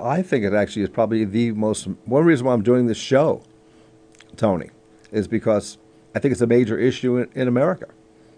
I 0.02 0.22
think 0.22 0.46
it 0.46 0.54
actually 0.54 0.84
is 0.84 0.90
probably 0.90 1.26
the 1.26 1.52
most 1.52 1.88
one 2.06 2.24
reason 2.24 2.46
why 2.46 2.54
I'm 2.54 2.64
doing 2.64 2.88
this 2.88 2.98
show, 2.98 3.42
Tony, 4.38 4.70
is 5.12 5.28
because 5.28 5.78
I 6.14 6.20
think 6.20 6.32
it's 6.32 6.42
a 6.42 6.48
major 6.48 6.78
issue 6.78 7.18
in, 7.18 7.30
in 7.34 7.48
America. 7.48 7.88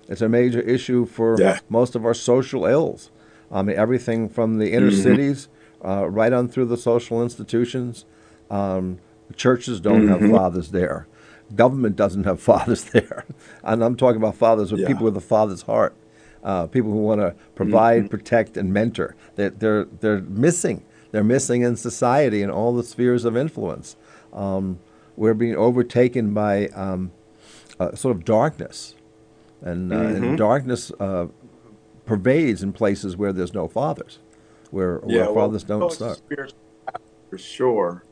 It's 0.08 0.22
a 0.22 0.30
major 0.30 0.62
issue 0.62 1.06
for 1.06 1.36
Yeah. 1.40 1.60
most 1.70 1.96
of 1.96 2.06
our 2.06 2.14
social 2.14 2.66
ills. 2.66 3.12
I 3.52 3.62
mean, 3.62 3.76
everything 3.78 4.30
from 4.30 4.58
the 4.58 4.72
inner 4.74 4.92
cities 4.92 5.48
uh, 5.86 6.10
right 6.10 6.34
on 6.34 6.48
through 6.48 6.66
the 6.66 6.78
social 6.78 7.22
institutions. 7.22 8.06
Um, 8.50 9.00
churches 9.36 9.80
don't 9.80 10.08
have 10.08 10.22
fathers 10.32 10.72
there. 10.72 11.08
Government 11.56 11.96
doesn't 11.96 12.24
have 12.26 12.40
fathers 12.52 12.86
there. 12.86 13.26
And 13.64 13.84
I'm 13.84 13.96
talking 13.96 14.18
about 14.18 14.36
fathers 14.36 14.72
with 14.72 14.82
Yeah. 14.82 14.88
people 14.88 15.06
with 15.06 15.18
a 15.18 15.22
father's 15.22 15.64
heart, 15.64 15.96
uh, 16.44 16.68
people 16.68 16.92
who 16.92 16.98
want 17.00 17.22
to 17.22 17.36
provide, 17.56 18.10
protect, 18.10 18.58
and 18.58 18.74
mentor. 18.74 19.16
They're, 19.36 19.50
they're, 19.52 19.86
they're 19.86 20.22
missing 20.22 20.84
they're 21.12 21.24
missing 21.24 21.62
in 21.62 21.78
society 21.78 22.42
in 22.42 22.50
all 22.50 22.76
the 22.76 22.84
spheres 22.84 23.24
of 23.24 23.38
influence. 23.38 23.96
Um, 24.34 24.80
we're 25.16 25.34
being 25.34 25.56
overtaken 25.56 26.34
by 26.34 26.68
um, 26.68 27.12
uh, 27.80 27.96
sort 27.96 28.18
of 28.18 28.26
darkness, 28.26 28.94
and, 29.62 29.92
uh, 29.94 29.96
Mm-hmm. 29.96 30.24
and 30.24 30.38
darkness 30.38 30.92
uh, 31.00 31.28
pervades 32.06 32.62
in 32.62 32.74
places 32.74 33.16
where 33.16 33.32
there's 33.32 33.54
no 33.54 33.70
fathers, 33.70 34.20
where, 34.70 34.98
where 34.98 35.24
well, 35.24 35.34
fathers 35.34 35.64
don't 35.64 35.90
start. 35.94 36.22
for 37.30 37.38
sure. 37.38 38.04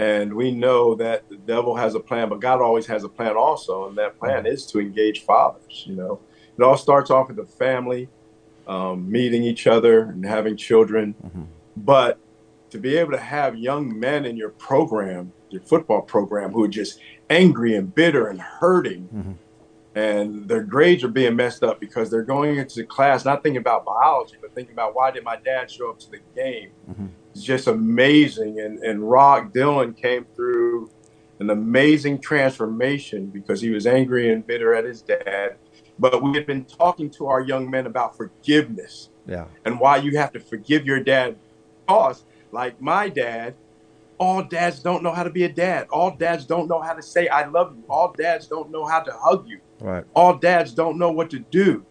And 0.00 0.32
we 0.32 0.50
know 0.50 0.94
that 0.94 1.28
the 1.28 1.36
devil 1.36 1.76
has 1.76 1.94
a 1.94 2.00
plan, 2.00 2.30
but 2.30 2.40
God 2.40 2.62
always 2.62 2.86
has 2.86 3.04
a 3.04 3.08
plan 3.08 3.36
also, 3.36 3.86
and 3.86 3.98
that 3.98 4.18
plan 4.18 4.46
is 4.46 4.64
to 4.68 4.80
engage 4.80 5.24
fathers. 5.24 5.84
You 5.86 5.94
know, 5.94 6.20
it 6.56 6.62
all 6.62 6.78
starts 6.78 7.10
off 7.10 7.28
with 7.28 7.36
the 7.36 7.44
family, 7.44 8.08
um, 8.66 9.12
meeting 9.12 9.44
each 9.44 9.66
other 9.66 10.04
and 10.04 10.24
having 10.24 10.56
children, 10.56 11.14
mm-hmm. 11.22 11.42
but 11.76 12.18
to 12.70 12.78
be 12.78 12.96
able 12.96 13.12
to 13.12 13.18
have 13.18 13.58
young 13.58 14.00
men 14.00 14.24
in 14.24 14.38
your 14.38 14.48
program, 14.48 15.34
your 15.50 15.60
football 15.60 16.00
program, 16.00 16.50
who 16.50 16.64
are 16.64 16.68
just 16.68 16.98
angry 17.28 17.74
and 17.74 17.94
bitter 17.94 18.28
and 18.28 18.40
hurting, 18.40 19.06
mm-hmm. 19.14 19.32
and 19.98 20.48
their 20.48 20.62
grades 20.62 21.04
are 21.04 21.08
being 21.08 21.36
messed 21.36 21.62
up 21.62 21.78
because 21.78 22.10
they're 22.10 22.22
going 22.22 22.56
into 22.56 22.86
class 22.86 23.26
not 23.26 23.42
thinking 23.42 23.60
about 23.60 23.84
biology, 23.84 24.36
but 24.40 24.54
thinking 24.54 24.72
about 24.72 24.94
why 24.94 25.10
did 25.10 25.24
my 25.24 25.36
dad 25.36 25.70
show 25.70 25.90
up 25.90 25.98
to 25.98 26.10
the 26.10 26.20
game? 26.34 26.70
It's 27.04 27.19
just 27.44 27.66
amazing. 27.66 28.60
And 28.60 28.78
and 28.80 29.08
Rock 29.08 29.52
Dylan 29.52 29.96
came 29.96 30.26
through 30.36 30.90
an 31.40 31.50
amazing 31.50 32.20
transformation 32.20 33.26
because 33.26 33.60
he 33.60 33.70
was 33.70 33.86
angry 33.86 34.32
and 34.32 34.46
bitter 34.46 34.74
at 34.74 34.84
his 34.84 35.02
dad. 35.02 35.56
But 35.98 36.22
we 36.22 36.32
had 36.34 36.46
been 36.46 36.64
talking 36.64 37.10
to 37.10 37.26
our 37.26 37.40
young 37.40 37.70
men 37.70 37.86
about 37.86 38.16
forgiveness 38.16 39.10
Yeah, 39.26 39.46
and 39.64 39.78
why 39.80 39.98
you 39.98 40.16
have 40.18 40.32
to 40.32 40.40
forgive 40.40 40.86
your 40.86 41.00
dad. 41.00 41.36
Because, 41.86 42.24
like 42.52 42.80
my 42.80 43.08
dad, 43.08 43.54
all 44.18 44.42
dads 44.42 44.80
don't 44.80 45.02
know 45.02 45.12
how 45.12 45.22
to 45.22 45.30
be 45.30 45.44
a 45.44 45.48
dad. 45.48 45.88
All 45.90 46.14
dads 46.14 46.44
don't 46.44 46.68
know 46.68 46.80
how 46.80 46.92
to 46.92 47.02
say 47.02 47.28
I 47.28 47.46
love 47.46 47.74
you. 47.74 47.84
All 47.88 48.12
dads 48.12 48.46
don't 48.46 48.70
know 48.70 48.84
how 48.84 49.00
to 49.00 49.12
hug 49.12 49.48
you. 49.48 49.60
right. 49.80 50.04
All 50.14 50.36
dads 50.36 50.72
don't 50.74 50.98
know 50.98 51.10
what 51.10 51.30
to 51.30 51.38
do. 51.38 51.84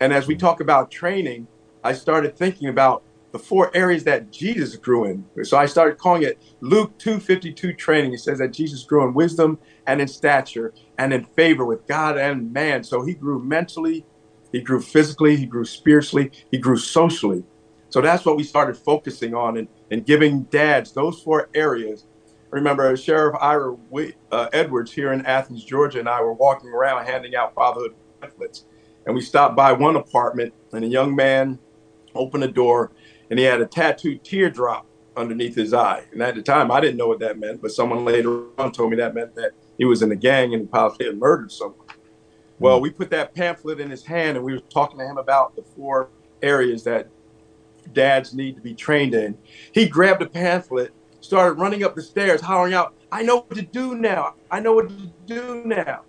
And 0.00 0.12
as 0.12 0.26
we 0.26 0.36
mm. 0.36 0.40
talk 0.40 0.60
about 0.60 0.90
training, 0.90 1.46
I 1.82 1.94
started 1.94 2.36
thinking 2.36 2.68
about 2.68 3.02
the 3.34 3.38
four 3.40 3.76
areas 3.76 4.04
that 4.04 4.30
Jesus 4.30 4.76
grew 4.76 5.06
in. 5.06 5.24
So 5.42 5.58
I 5.58 5.66
started 5.66 5.98
calling 5.98 6.22
it 6.22 6.40
Luke 6.60 6.96
252 6.98 7.72
training. 7.72 8.12
It 8.12 8.20
says 8.20 8.38
that 8.38 8.52
Jesus 8.52 8.84
grew 8.84 9.04
in 9.08 9.12
wisdom 9.12 9.58
and 9.88 10.00
in 10.00 10.06
stature 10.06 10.72
and 10.98 11.12
in 11.12 11.24
favor 11.24 11.64
with 11.64 11.84
God 11.88 12.16
and 12.16 12.52
man. 12.52 12.84
So 12.84 13.04
he 13.04 13.12
grew 13.12 13.42
mentally, 13.42 14.06
he 14.52 14.60
grew 14.60 14.80
physically, 14.80 15.34
he 15.34 15.46
grew 15.46 15.64
spiritually, 15.64 16.30
he 16.52 16.58
grew 16.58 16.76
socially. 16.76 17.42
So 17.88 18.00
that's 18.00 18.24
what 18.24 18.36
we 18.36 18.44
started 18.44 18.76
focusing 18.76 19.34
on 19.34 19.56
and, 19.56 19.66
and 19.90 20.06
giving 20.06 20.44
dads 20.44 20.92
those 20.92 21.20
four 21.20 21.50
areas. 21.56 22.06
Remember 22.52 22.96
Sheriff 22.96 23.34
Ira 23.40 23.76
uh, 24.30 24.48
Edwards 24.52 24.92
here 24.92 25.12
in 25.12 25.26
Athens, 25.26 25.64
Georgia, 25.64 25.98
and 25.98 26.08
I 26.08 26.20
were 26.20 26.34
walking 26.34 26.70
around 26.70 27.04
handing 27.06 27.34
out 27.34 27.52
fatherhood 27.56 27.96
pamphlets. 28.20 28.66
And 29.06 29.14
we 29.16 29.22
stopped 29.22 29.56
by 29.56 29.72
one 29.72 29.96
apartment, 29.96 30.54
and 30.72 30.84
a 30.84 30.88
young 30.88 31.16
man 31.16 31.58
opened 32.14 32.42
the 32.42 32.48
door, 32.48 32.92
and 33.30 33.38
he 33.38 33.44
had 33.44 33.60
a 33.60 33.66
tattooed 33.66 34.24
teardrop 34.24 34.86
underneath 35.16 35.54
his 35.54 35.72
eye. 35.72 36.04
And 36.12 36.22
at 36.22 36.34
the 36.34 36.42
time, 36.42 36.70
I 36.70 36.80
didn't 36.80 36.96
know 36.96 37.08
what 37.08 37.20
that 37.20 37.38
meant, 37.38 37.62
but 37.62 37.70
someone 37.70 38.04
later 38.04 38.44
on 38.58 38.72
told 38.72 38.90
me 38.90 38.96
that 38.96 39.14
meant 39.14 39.34
that 39.36 39.52
he 39.78 39.84
was 39.84 40.02
in 40.02 40.12
a 40.12 40.16
gang 40.16 40.54
and 40.54 40.70
possibly 40.70 41.06
had 41.06 41.18
murdered 41.18 41.52
someone. 41.52 41.86
Well, 42.58 42.78
hmm. 42.78 42.82
we 42.82 42.90
put 42.90 43.10
that 43.10 43.34
pamphlet 43.34 43.80
in 43.80 43.90
his 43.90 44.04
hand, 44.04 44.36
and 44.36 44.44
we 44.44 44.52
were 44.52 44.60
talking 44.60 44.98
to 44.98 45.04
him 45.04 45.18
about 45.18 45.56
the 45.56 45.62
four 45.62 46.10
areas 46.42 46.84
that 46.84 47.08
dads 47.92 48.34
need 48.34 48.56
to 48.56 48.62
be 48.62 48.74
trained 48.74 49.14
in. 49.14 49.36
He 49.72 49.88
grabbed 49.88 50.20
the 50.20 50.28
pamphlet, 50.28 50.92
started 51.20 51.54
running 51.54 51.84
up 51.84 51.94
the 51.94 52.02
stairs, 52.02 52.40
hollering 52.40 52.74
out, 52.74 52.94
I 53.12 53.22
know 53.22 53.36
what 53.36 53.54
to 53.54 53.62
do 53.62 53.94
now. 53.94 54.34
I 54.50 54.60
know 54.60 54.72
what 54.72 54.88
to 54.88 55.12
do 55.26 55.62
now. 55.64 56.02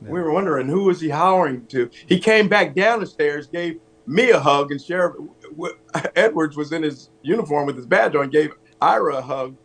We 0.00 0.20
were 0.20 0.32
wondering 0.32 0.66
who 0.66 0.84
was 0.84 1.00
he 1.00 1.08
hollering 1.08 1.66
to. 1.66 1.88
He 2.06 2.18
came 2.18 2.48
back 2.48 2.74
down 2.74 3.00
the 3.00 3.06
stairs, 3.06 3.46
gave 3.46 3.80
me 4.06 4.30
a 4.30 4.40
hug, 4.40 4.72
and 4.72 4.80
Sheriff 4.80 5.14
w- 5.56 5.76
Edwards 6.16 6.56
was 6.56 6.72
in 6.72 6.82
his 6.82 7.10
uniform 7.22 7.66
with 7.66 7.76
his 7.76 7.86
badge 7.86 8.14
on, 8.14 8.30
gave 8.30 8.52
Ira 8.80 9.16
a 9.16 9.22
hug. 9.22 9.56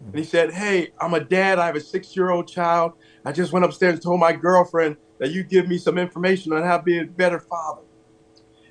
And 0.00 0.14
he 0.14 0.20
mm-hmm. 0.20 0.28
said, 0.28 0.52
Hey, 0.52 0.92
I'm 1.00 1.14
a 1.14 1.20
dad. 1.20 1.58
I 1.58 1.66
have 1.66 1.76
a 1.76 1.80
six 1.80 2.14
year 2.14 2.30
old 2.30 2.48
child. 2.48 2.92
I 3.24 3.32
just 3.32 3.52
went 3.52 3.64
upstairs 3.64 3.94
and 3.94 4.02
told 4.02 4.20
my 4.20 4.32
girlfriend 4.32 4.96
that 5.18 5.30
you 5.30 5.42
give 5.42 5.68
me 5.68 5.78
some 5.78 5.98
information 5.98 6.52
on 6.52 6.62
how 6.62 6.76
to 6.78 6.82
be 6.82 6.98
a 6.98 7.04
better 7.04 7.40
father. 7.40 7.82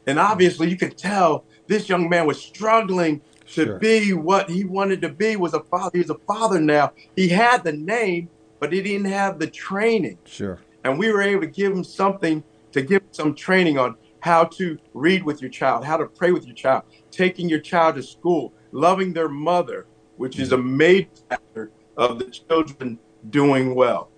And 0.07 0.17
mm-hmm. 0.17 0.31
obviously, 0.31 0.69
you 0.69 0.77
could 0.77 0.97
tell 0.97 1.45
this 1.67 1.89
young 1.89 2.09
man 2.09 2.27
was 2.27 2.41
struggling 2.41 3.21
to 3.47 3.65
Sure. 3.65 3.79
be 3.79 4.13
what 4.13 4.49
he 4.49 4.63
wanted 4.63 5.01
to 5.01 5.09
be 5.09 5.35
was 5.35 5.53
a 5.53 5.59
father. 5.61 5.97
He's 5.97 6.09
a 6.09 6.17
father 6.27 6.59
now. 6.59 6.93
He 7.15 7.29
had 7.29 7.63
the 7.63 7.73
name, 7.73 8.29
but 8.59 8.73
he 8.73 8.81
didn't 8.81 9.05
have 9.05 9.39
the 9.39 9.47
training. 9.47 10.17
Sure. 10.25 10.59
And 10.83 10.97
we 10.97 11.11
were 11.11 11.21
able 11.21 11.41
to 11.41 11.47
give 11.47 11.71
him 11.71 11.83
something 11.83 12.43
to 12.71 12.81
give 12.81 13.01
him 13.01 13.09
some 13.11 13.35
training 13.35 13.77
on 13.77 13.95
how 14.25 14.43
to 14.43 14.75
read 14.95 15.23
with 15.23 15.39
your 15.39 15.51
child, 15.51 15.85
how 15.85 15.95
to 15.95 16.07
pray 16.07 16.31
with 16.31 16.47
your 16.47 16.55
child, 16.55 16.81
taking 17.11 17.47
your 17.47 17.59
child 17.59 17.93
to 17.93 18.01
school, 18.01 18.51
loving 18.71 19.13
their 19.13 19.29
mother, 19.29 19.85
which 20.17 20.39
is 20.39 20.51
a 20.51 20.57
major 20.57 21.07
factor 21.29 21.69
of 21.95 22.17
the 22.17 22.25
children 22.25 22.97
doing 23.29 23.75
well. 23.75 24.09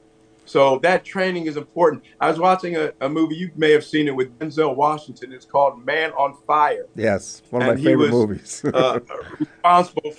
So 0.46 0.80
that 0.80 1.04
training 1.04 1.48
is 1.48 1.58
important. 1.58 2.06
I 2.22 2.30
was 2.30 2.40
watching 2.40 2.78
a, 2.78 2.94
a 3.02 3.10
movie, 3.10 3.36
you 3.36 3.52
may 3.58 3.72
have 3.72 3.84
seen 3.84 4.08
it 4.08 4.16
with 4.16 4.40
Denzel 4.40 4.78
Washington. 4.78 5.34
It's 5.34 5.44
called 5.44 5.86
Man 5.86 6.12
on 6.12 6.38
Fire. 6.48 6.86
Yes, 6.96 7.42
one 7.50 7.64
of 7.64 7.68
And 7.68 7.78
my 7.78 7.84
favorite 7.84 8.14
was, 8.14 8.14
movies. 8.14 8.64
uh, 8.74 9.02
responsible 9.38 10.14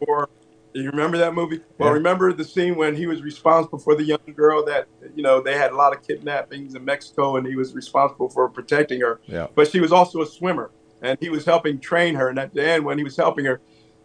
for. 0.00 0.28
You 0.74 0.90
remember 0.90 1.16
that 1.18 1.34
movie? 1.34 1.60
Well, 1.78 1.88
Yeah. 1.88 1.94
remember 1.94 2.32
the 2.32 2.44
scene 2.44 2.76
when 2.76 2.94
he 2.94 3.06
was 3.06 3.22
responsible 3.22 3.78
for 3.78 3.94
the 3.94 4.04
young 4.04 4.18
girl 4.36 4.64
that 4.66 4.86
you 5.16 5.22
know 5.22 5.40
they 5.40 5.54
had 5.56 5.72
a 5.72 5.76
lot 5.76 5.94
of 5.96 6.06
kidnappings 6.06 6.74
in 6.74 6.84
Mexico, 6.84 7.36
and 7.36 7.46
he 7.46 7.56
was 7.56 7.74
responsible 7.74 8.28
for 8.28 8.48
protecting 8.48 9.00
her. 9.00 9.20
Yeah. 9.26 9.46
But 9.54 9.68
she 9.68 9.80
was 9.80 9.92
also 9.92 10.20
a 10.20 10.26
swimmer, 10.26 10.70
and 11.02 11.18
he 11.20 11.30
was 11.30 11.44
helping 11.44 11.80
train 11.80 12.14
her. 12.16 12.28
And 12.28 12.38
at 12.38 12.52
the 12.54 12.62
end, 12.66 12.84
when 12.84 12.98
he 12.98 13.04
was 13.04 13.16
helping 13.16 13.46
her, 13.46 13.60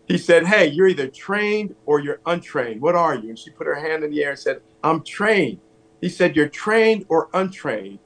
he 0.05 0.17
said, 0.17 0.45
"Hey, 0.47 0.67
you're 0.67 0.87
either 0.87 1.07
trained 1.07 1.75
or 1.85 1.99
you're 1.99 2.21
untrained. 2.25 2.81
What 2.81 2.95
are 2.95 3.15
you?" 3.15 3.29
And 3.29 3.37
she 3.37 3.51
put 3.51 3.67
her 3.67 3.75
hand 3.75 4.03
in 4.03 4.11
the 4.11 4.23
air 4.23 4.31
and 4.31 4.39
said, 4.39 4.61
"I'm 4.83 5.03
trained." 5.03 5.59
He 6.01 6.09
said, 6.09 6.35
"You're 6.35 6.49
trained 6.49 7.05
or 7.09 7.29
untrained?" 7.33 7.99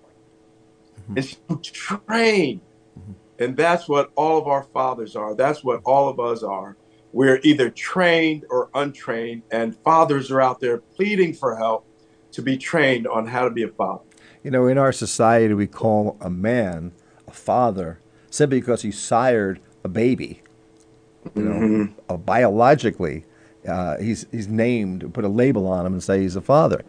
Mm-hmm. 1.03 1.17
And 1.17 1.25
she 1.25 1.37
"I'm 1.49 1.61
trained. 1.61 2.61
Mm-hmm. 2.99 3.11
And 3.43 3.55
that's 3.55 3.87
what 3.87 4.11
all 4.15 4.37
of 4.39 4.47
our 4.47 4.63
fathers 4.63 5.15
are. 5.15 5.35
That's 5.35 5.63
what 5.63 5.81
all 5.85 6.09
of 6.09 6.19
us 6.19 6.41
are. 6.43 6.75
We're 7.17 7.39
either 7.41 7.71
trained 7.71 8.45
or 8.47 8.69
untrained, 8.75 9.41
and 9.50 9.75
fathers 9.77 10.29
are 10.29 10.39
out 10.39 10.59
there 10.59 10.77
pleading 10.77 11.33
for 11.33 11.55
help 11.55 11.88
to 12.31 12.43
be 12.43 12.57
trained 12.57 13.07
on 13.07 13.25
how 13.25 13.45
to 13.45 13.50
be 13.50 13.63
a 13.63 13.69
father. 13.69 14.03
You 14.43 14.51
know, 14.51 14.67
in 14.67 14.77
our 14.77 14.91
society, 14.91 15.55
we 15.55 15.65
call 15.65 16.15
a 16.21 16.29
man 16.29 16.91
a 17.27 17.31
father 17.31 18.00
simply 18.29 18.59
because 18.59 18.83
he 18.83 18.91
sired 18.91 19.59
a 19.83 19.89
baby. 19.89 20.43
You 21.33 21.41
know, 21.41 21.89
uh, 22.07 22.17
biologically, 22.17 23.25
uh, 23.67 23.97
he's 23.97 24.27
he's 24.31 24.47
named, 24.47 25.12
put 25.12 25.25
a 25.25 25.27
label 25.27 25.65
on 25.65 25.88
him, 25.88 25.93
and 25.93 26.03
say 26.03 26.21
he's 26.21 26.36
a 26.36 26.41
father. 26.41 26.83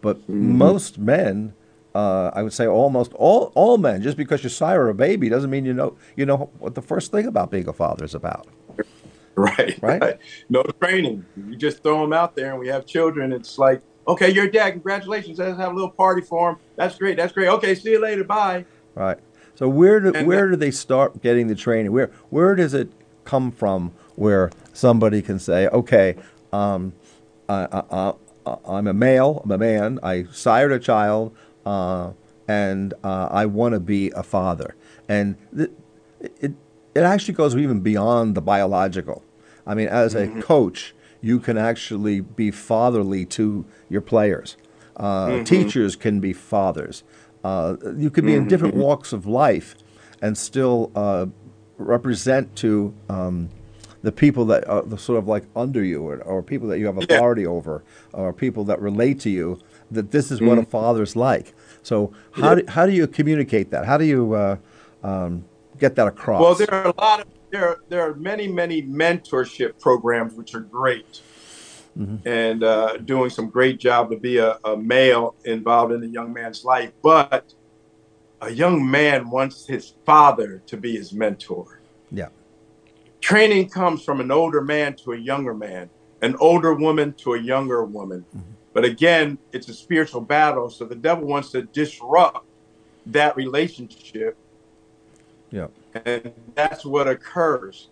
But 0.00 0.26
most 0.26 0.96
men, 0.96 1.52
uh, 1.94 2.30
I 2.32 2.42
would 2.42 2.54
say 2.54 2.66
almost 2.66 3.12
all 3.12 3.52
all 3.54 3.76
men, 3.76 4.00
just 4.00 4.16
because 4.16 4.42
you 4.42 4.48
sire 4.48 4.88
a 4.88 4.94
baby 4.94 5.28
doesn't 5.28 5.50
mean 5.50 5.66
you 5.66 5.74
know 5.74 5.98
you 6.16 6.24
know 6.24 6.48
what 6.60 6.74
the 6.74 6.82
first 6.82 7.12
thing 7.12 7.26
about 7.26 7.50
being 7.50 7.68
a 7.68 7.74
father 7.74 8.06
is 8.06 8.14
about. 8.14 8.46
Right. 9.46 9.78
Right. 9.82 10.18
No 10.48 10.62
training. 10.80 11.26
You 11.36 11.56
just 11.56 11.82
throw 11.82 12.00
them 12.00 12.12
out 12.14 12.34
there, 12.36 12.50
and 12.52 12.58
we 12.58 12.68
have 12.68 12.86
children. 12.86 13.32
It's 13.32 13.58
like, 13.58 13.82
okay, 14.08 14.30
you're 14.30 14.46
a 14.46 14.50
dad. 14.50 14.70
Congratulations. 14.70 15.38
Let's 15.38 15.58
have 15.58 15.72
a 15.72 15.74
little 15.74 15.90
party 15.90 16.22
for 16.22 16.50
him. 16.50 16.56
That's 16.76 16.96
great. 16.96 17.18
That's 17.18 17.34
great. 17.34 17.48
Okay, 17.48 17.74
see 17.74 17.90
you 17.90 18.00
later. 18.00 18.24
Bye. 18.24 18.64
Right. 18.94 19.18
So 19.54 19.68
where 19.68 20.00
do 20.00 20.12
And 20.14 20.26
where 20.26 20.46
that- 20.46 20.52
do 20.52 20.56
they 20.56 20.70
start 20.70 21.22
getting 21.22 21.48
the 21.48 21.54
training? 21.54 21.92
Where 21.92 22.10
where 22.30 22.54
does 22.54 22.72
it 22.72 22.88
come 23.24 23.50
from? 23.52 23.92
Where 24.14 24.50
somebody 24.72 25.20
can 25.20 25.38
say, 25.38 25.66
okay, 25.68 26.16
um, 26.52 26.94
I, 27.48 27.68
I, 27.90 28.12
I, 28.46 28.56
I'm 28.66 28.86
a 28.86 28.94
male, 28.94 29.42
I'm 29.44 29.50
a 29.50 29.58
man. 29.58 29.98
I 30.02 30.24
sired 30.32 30.72
a 30.72 30.78
child, 30.78 31.36
uh, 31.66 32.12
and 32.48 32.94
uh, 33.04 33.28
I 33.30 33.44
want 33.44 33.74
to 33.74 33.80
be 33.80 34.10
a 34.12 34.22
father. 34.22 34.74
And 35.10 35.36
th- 35.54 35.70
it 36.40 36.54
it 36.94 37.02
actually 37.02 37.34
goes 37.34 37.54
even 37.54 37.80
beyond 37.80 38.34
the 38.34 38.40
biological. 38.40 39.22
I 39.66 39.74
mean, 39.74 39.88
as 39.88 40.14
a 40.14 40.28
coach, 40.40 40.94
you 41.20 41.40
can 41.40 41.58
actually 41.58 42.20
be 42.20 42.50
fatherly 42.50 43.24
to 43.26 43.64
your 43.88 44.00
players. 44.00 44.56
Uh, 44.96 45.42
Teachers 45.44 45.96
can 45.96 46.20
be 46.20 46.32
fathers. 46.32 47.02
Uh, 47.44 47.76
you 47.96 48.10
can 48.10 48.26
be 48.26 48.34
in 48.34 48.48
different 48.48 48.74
walks 48.74 49.12
of 49.12 49.26
life 49.26 49.74
and 50.22 50.36
still 50.36 50.90
uh, 50.94 51.26
represent 51.78 52.56
to 52.56 52.94
um, 53.08 53.48
the 54.02 54.12
people 54.12 54.44
that 54.46 54.66
are 54.68 54.82
the 54.82 54.96
sort 54.96 55.18
of 55.18 55.26
like 55.26 55.44
under 55.54 55.82
you 55.82 56.02
or, 56.02 56.22
or 56.22 56.42
people 56.42 56.68
that 56.68 56.78
you 56.78 56.86
have 56.86 56.96
authority 56.98 57.46
over 57.46 57.82
or 58.12 58.32
people 58.32 58.64
that 58.64 58.80
relate 58.80 59.20
to 59.20 59.30
you 59.30 59.58
that 59.90 60.10
this 60.10 60.30
is 60.30 60.40
what 60.40 60.58
a 60.58 60.64
father's 60.64 61.16
like. 61.16 61.54
So 61.82 62.12
how, 62.32 62.54
do, 62.54 62.64
how 62.68 62.86
do 62.86 62.92
you 62.92 63.06
communicate 63.06 63.70
that? 63.70 63.84
How 63.84 63.98
do 63.98 64.04
you 64.04 64.32
uh, 64.34 64.56
um, 65.02 65.44
get 65.78 65.94
that 65.96 66.06
across? 66.06 66.40
Well, 66.40 66.54
there 66.54 66.72
are 66.72 66.86
a 66.86 66.94
lot 67.00 67.20
of 67.20 67.26
there 67.56 67.76
there 67.88 68.02
are 68.02 68.14
many 68.14 68.48
many 68.48 68.82
mentorship 68.82 69.80
programs 69.80 70.34
which 70.34 70.54
are 70.54 70.60
great, 70.60 71.20
mm-hmm. 71.98 72.26
and 72.28 72.62
uh, 72.62 72.98
doing 72.98 73.30
some 73.30 73.48
great 73.48 73.78
job 73.78 74.10
to 74.10 74.16
be 74.16 74.38
a, 74.38 74.58
a 74.64 74.76
male 74.76 75.34
involved 75.44 75.92
in 75.92 76.02
a 76.02 76.06
young 76.06 76.32
man's 76.32 76.64
life. 76.64 76.92
But 77.02 77.54
a 78.40 78.50
young 78.50 78.88
man 78.88 79.30
wants 79.30 79.66
his 79.66 79.94
father 80.04 80.62
to 80.66 80.76
be 80.76 80.96
his 80.96 81.12
mentor. 81.12 81.80
Yeah. 82.10 82.28
Training 83.20 83.70
comes 83.70 84.04
from 84.04 84.20
an 84.20 84.30
older 84.30 84.60
man 84.60 84.94
to 84.96 85.12
a 85.12 85.16
younger 85.16 85.54
man, 85.54 85.88
an 86.22 86.36
older 86.38 86.74
woman 86.74 87.14
to 87.14 87.34
a 87.34 87.40
younger 87.40 87.84
woman. 87.84 88.24
Mm-hmm. 88.36 88.52
But 88.74 88.84
again, 88.84 89.38
it's 89.52 89.68
a 89.68 89.74
spiritual 89.74 90.20
battle. 90.20 90.68
So 90.68 90.84
the 90.84 90.94
devil 90.94 91.26
wants 91.26 91.50
to 91.52 91.62
disrupt 91.62 92.46
that 93.06 93.34
relationship. 93.34 94.36
Yeah. 95.50 95.68
And 96.04 96.32
that's 96.54 96.84
what 96.84 97.08
occurs. 97.08 97.90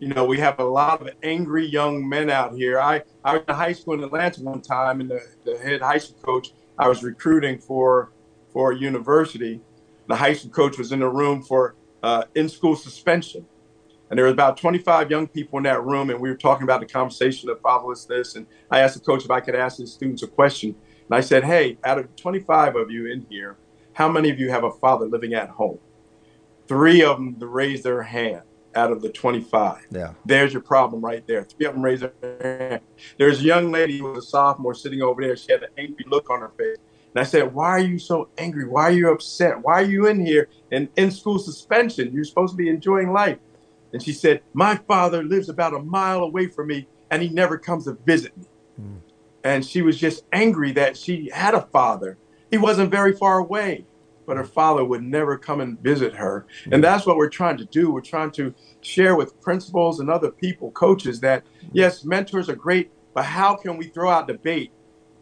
You 0.00 0.08
know, 0.08 0.24
we 0.24 0.38
have 0.38 0.58
a 0.58 0.64
lot 0.64 1.00
of 1.00 1.10
angry 1.22 1.66
young 1.66 2.08
men 2.08 2.28
out 2.28 2.54
here. 2.54 2.80
I, 2.80 3.02
I 3.24 3.34
was 3.34 3.44
in 3.48 3.54
high 3.54 3.72
school 3.72 3.94
in 3.94 4.02
Atlanta 4.02 4.42
one 4.42 4.60
time, 4.60 5.00
and 5.00 5.10
the, 5.10 5.20
the 5.44 5.56
head 5.58 5.80
high 5.80 5.98
school 5.98 6.18
coach 6.22 6.48
I 6.78 6.88
was 6.88 7.02
recruiting 7.02 7.58
for 7.58 8.12
for 8.52 8.72
a 8.72 8.78
university. 8.78 9.60
The 10.08 10.16
high 10.16 10.34
school 10.34 10.50
coach 10.50 10.78
was 10.78 10.92
in 10.92 11.00
the 11.00 11.08
room 11.08 11.42
for 11.42 11.76
uh, 12.02 12.24
in 12.34 12.48
school 12.48 12.76
suspension. 12.76 13.46
And 14.10 14.18
there 14.18 14.26
were 14.26 14.32
about 14.32 14.58
25 14.58 15.10
young 15.10 15.26
people 15.26 15.56
in 15.58 15.64
that 15.64 15.82
room, 15.82 16.10
and 16.10 16.20
we 16.20 16.28
were 16.28 16.36
talking 16.36 16.64
about 16.64 16.80
the 16.80 16.86
conversation 16.86 17.48
of 17.48 17.60
fatherlessness. 17.62 18.36
And 18.36 18.46
I 18.70 18.80
asked 18.80 18.94
the 18.94 19.00
coach 19.00 19.24
if 19.24 19.30
I 19.30 19.40
could 19.40 19.54
ask 19.54 19.78
the 19.78 19.86
students 19.86 20.22
a 20.22 20.26
question. 20.26 20.76
And 21.08 21.16
I 21.16 21.20
said, 21.20 21.44
Hey, 21.44 21.78
out 21.84 21.98
of 21.98 22.14
25 22.16 22.76
of 22.76 22.90
you 22.90 23.10
in 23.10 23.26
here, 23.30 23.56
how 23.94 24.08
many 24.08 24.30
of 24.30 24.38
you 24.38 24.50
have 24.50 24.64
a 24.64 24.70
father 24.72 25.06
living 25.06 25.34
at 25.34 25.48
home? 25.48 25.78
Three 26.66 27.02
of 27.02 27.16
them 27.18 27.36
raised 27.38 27.84
their 27.84 28.02
hand 28.02 28.42
out 28.74 28.90
of 28.90 29.02
the 29.02 29.08
25. 29.08 29.86
Yeah. 29.90 30.14
There's 30.24 30.52
your 30.52 30.62
problem 30.62 31.04
right 31.04 31.26
there. 31.26 31.44
Three 31.44 31.66
of 31.66 31.74
them 31.74 31.82
raised 31.82 32.02
their 32.02 32.68
hand. 32.68 32.80
There's 33.18 33.40
a 33.40 33.44
young 33.44 33.70
lady 33.70 33.98
who 33.98 34.12
was 34.12 34.24
a 34.24 34.28
sophomore 34.28 34.74
sitting 34.74 35.02
over 35.02 35.22
there. 35.22 35.36
She 35.36 35.52
had 35.52 35.62
an 35.62 35.70
angry 35.78 36.04
look 36.08 36.30
on 36.30 36.40
her 36.40 36.52
face. 36.58 36.78
And 37.14 37.20
I 37.20 37.24
said, 37.24 37.54
Why 37.54 37.70
are 37.70 37.78
you 37.78 37.98
so 37.98 38.28
angry? 38.38 38.66
Why 38.66 38.84
are 38.84 38.92
you 38.92 39.10
upset? 39.10 39.62
Why 39.62 39.74
are 39.74 39.84
you 39.84 40.06
in 40.06 40.24
here 40.24 40.48
in, 40.70 40.88
in 40.96 41.10
school 41.10 41.38
suspension? 41.38 42.12
You're 42.12 42.24
supposed 42.24 42.52
to 42.52 42.56
be 42.56 42.68
enjoying 42.68 43.12
life. 43.12 43.38
And 43.92 44.02
she 44.02 44.12
said, 44.12 44.42
My 44.52 44.76
father 44.76 45.22
lives 45.22 45.48
about 45.48 45.74
a 45.74 45.78
mile 45.78 46.20
away 46.20 46.48
from 46.48 46.68
me 46.68 46.88
and 47.10 47.22
he 47.22 47.28
never 47.28 47.56
comes 47.56 47.84
to 47.84 47.92
visit 48.04 48.36
me. 48.36 48.46
Mm. 48.80 49.00
And 49.44 49.64
she 49.64 49.82
was 49.82 49.96
just 49.98 50.24
angry 50.32 50.72
that 50.72 50.96
she 50.96 51.30
had 51.32 51.54
a 51.54 51.60
father. 51.60 52.18
He 52.50 52.58
wasn't 52.58 52.90
very 52.90 53.12
far 53.12 53.38
away, 53.38 53.86
but 54.26 54.36
her 54.36 54.44
father 54.44 54.84
would 54.84 55.02
never 55.02 55.36
come 55.36 55.60
and 55.60 55.80
visit 55.80 56.14
her. 56.14 56.46
Mm. 56.66 56.74
And 56.74 56.84
that's 56.84 57.06
what 57.06 57.16
we're 57.16 57.28
trying 57.28 57.56
to 57.58 57.64
do. 57.64 57.90
We're 57.90 58.00
trying 58.00 58.30
to 58.32 58.54
share 58.80 59.16
with 59.16 59.40
principals 59.40 60.00
and 60.00 60.10
other 60.10 60.30
people, 60.30 60.70
coaches, 60.72 61.20
that 61.20 61.44
yes, 61.72 62.04
mentors 62.04 62.48
are 62.48 62.56
great, 62.56 62.90
but 63.14 63.24
how 63.24 63.56
can 63.56 63.76
we 63.76 63.88
throw 63.88 64.10
out 64.10 64.26
debate 64.26 64.72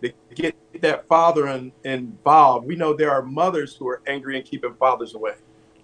to 0.03 0.13
get 0.35 0.57
that 0.81 1.07
father 1.07 1.49
in, 1.49 1.73
involved? 1.85 2.67
We 2.67 2.77
know 2.77 2.95
there 2.95 3.11
are 3.11 3.23
mothers 3.23 3.77
who 3.77 3.89
are 3.89 4.03
angry 4.07 4.37
and 4.37 4.45
keeping 4.45 4.75
fathers 4.75 5.15
away. 5.15 5.35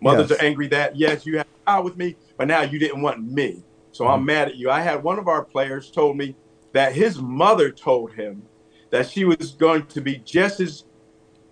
Mothers 0.01 0.31
yes. 0.31 0.39
are 0.39 0.45
angry 0.45 0.69
that, 0.69 0.97
yes, 0.97 1.27
you 1.27 1.39
have 1.39 1.47
power 1.67 1.83
with 1.83 1.97
me, 1.97 2.17
but 2.37 2.49
now 2.49 2.63
you 2.63 2.79
didn't 2.79 3.03
want 3.03 3.23
me. 3.23 3.63
So 3.93 4.05
mm-hmm. 4.05 4.15
I'm 4.15 4.25
mad 4.25 4.49
at 4.49 4.57
you. 4.57 4.71
I 4.71 4.81
had 4.81 5.03
one 5.03 5.19
of 5.19 5.29
our 5.29 5.45
players 5.45 5.91
told 5.91 6.17
me 6.17 6.37
that 6.73 6.93
his 6.93 7.19
mother 7.19 7.71
told 7.71 8.13
him 8.13 8.43
that 8.91 9.09
she 9.09 9.25
was 9.25 9.53
going 9.53 9.87
to 9.87 10.01
be 10.01 10.17
just 10.19 10.61
as 10.61 10.85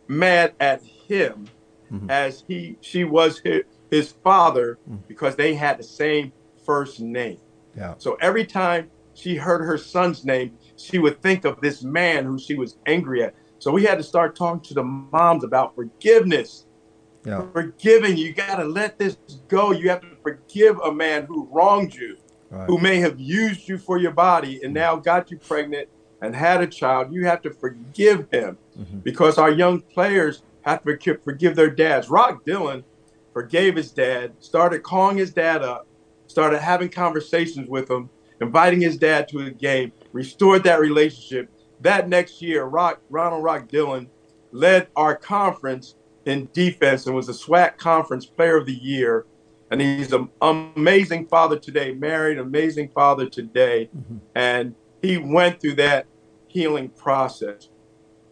mad 0.09 0.55
at 0.61 0.83
him 0.83 1.47
mm-hmm. 1.91 2.11
as 2.11 2.45
he 2.47 2.77
she 2.81 3.05
was 3.05 3.39
his, 3.41 3.63
his 3.91 4.13
father 4.13 4.79
mm-hmm. 4.89 5.03
because 5.09 5.37
they 5.37 5.55
had 5.55 5.79
the 5.79 5.85
same 5.85 6.33
first 6.65 7.01
name. 7.01 7.39
Yeah. 7.77 7.95
So 7.99 8.17
every 8.21 8.45
time 8.45 8.91
she 9.15 9.37
heard 9.37 9.65
her 9.65 9.79
son's 9.79 10.25
name, 10.25 10.59
she 10.77 10.99
would 10.99 11.23
think 11.23 11.45
of 11.45 11.61
this 11.61 11.83
man 11.83 12.25
who 12.25 12.39
she 12.39 12.55
was 12.55 12.77
angry 12.87 13.23
at. 13.23 13.35
So 13.59 13.71
we 13.71 13.85
had 13.85 13.99
to 13.99 14.05
start 14.05 14.37
talking 14.37 14.61
to 14.63 14.75
the 14.75 14.83
moms 14.83 15.45
about 15.45 15.75
forgiveness 15.75 16.67
yeah. 17.27 17.43
forgiving. 17.53 18.17
You 18.17 18.33
got 18.33 18.57
to 18.57 18.65
let 18.65 18.99
this 18.99 19.17
go. 19.49 19.73
You 19.73 19.91
have 19.91 20.01
to 20.03 20.17
forgive 20.23 20.79
a 20.79 20.93
man 20.93 21.27
who 21.27 21.49
wronged 21.51 21.95
you, 21.95 22.17
right. 22.51 22.67
who 22.67 22.79
may 22.79 22.99
have 22.99 23.19
used 23.19 23.69
you 23.69 23.79
for 23.79 23.99
your 23.99 24.13
body 24.13 24.61
and 24.63 24.73
now 24.73 24.97
got 24.97 25.31
you 25.31 25.39
pregnant 25.39 25.89
and 26.23 26.35
had 26.35 26.61
a 26.61 26.67
child. 26.67 27.13
You 27.13 27.27
have 27.27 27.43
to 27.43 27.51
forgive 27.51 28.29
him 28.31 28.59
mm-hmm. 28.79 28.99
because 29.01 29.39
our 29.39 29.51
young 29.51 29.81
players 29.81 30.43
have 30.63 30.83
to 30.85 31.19
forgive 31.25 31.57
their 31.57 31.71
dads. 31.71 32.09
Rock 32.09 32.45
Dylan 32.45 32.83
forgave 33.33 33.77
his 33.77 33.93
dad, 33.93 34.33
started 34.41 34.83
calling 34.83 35.17
his 35.17 35.33
dad 35.33 35.63
up, 35.63 35.87
started 36.27 36.59
having 36.59 36.89
conversations 36.89 37.69
with 37.69 37.91
him, 37.91 38.09
inviting 38.41 38.81
his 38.81 38.97
dad 38.97 39.29
to 39.29 39.41
a 39.41 39.51
game, 39.51 39.93
restored 40.13 40.65
that 40.65 40.81
relationship. 40.81 41.51
That 41.81 42.09
next 42.09 42.41
year, 42.41 42.65
Rock 42.65 43.01
Ronald 43.11 43.45
Rock 43.45 43.69
Dylan 43.69 44.09
led 44.53 44.89
our 44.97 45.15
conference 45.15 45.95
in 46.25 46.49
defense 46.53 47.07
and 47.07 47.15
was 47.15 47.29
a 47.29 47.33
SWAC 47.33 47.77
conference 47.77 48.27
player 48.27 48.57
of 48.57 48.67
the 48.67 48.75
year. 48.75 49.27
And 49.71 49.81
he's 49.81 50.13
an 50.13 50.31
amazing 50.41 51.27
father 51.27 51.59
today, 51.59 51.93
married, 51.93 52.39
amazing 52.39 52.91
father 52.95 53.29
today. 53.29 53.91
Mm-hmm. 53.97 54.17
And 54.35 54.75
he 55.03 55.19
went 55.19 55.61
through 55.61 55.75
that 55.75 56.07
healing 56.49 56.89
process. 56.89 57.69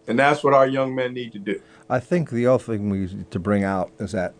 And 0.06 0.18
that's 0.18 0.44
what 0.44 0.54
our 0.54 0.66
young 0.66 0.94
men 0.94 1.14
need 1.14 1.32
to 1.32 1.38
do. 1.38 1.60
I 1.88 2.00
think 2.00 2.30
the 2.30 2.46
other 2.46 2.62
thing 2.62 2.90
we 2.90 3.00
need 3.00 3.30
to 3.30 3.38
bring 3.38 3.64
out 3.64 3.92
is 3.98 4.12
that 4.12 4.34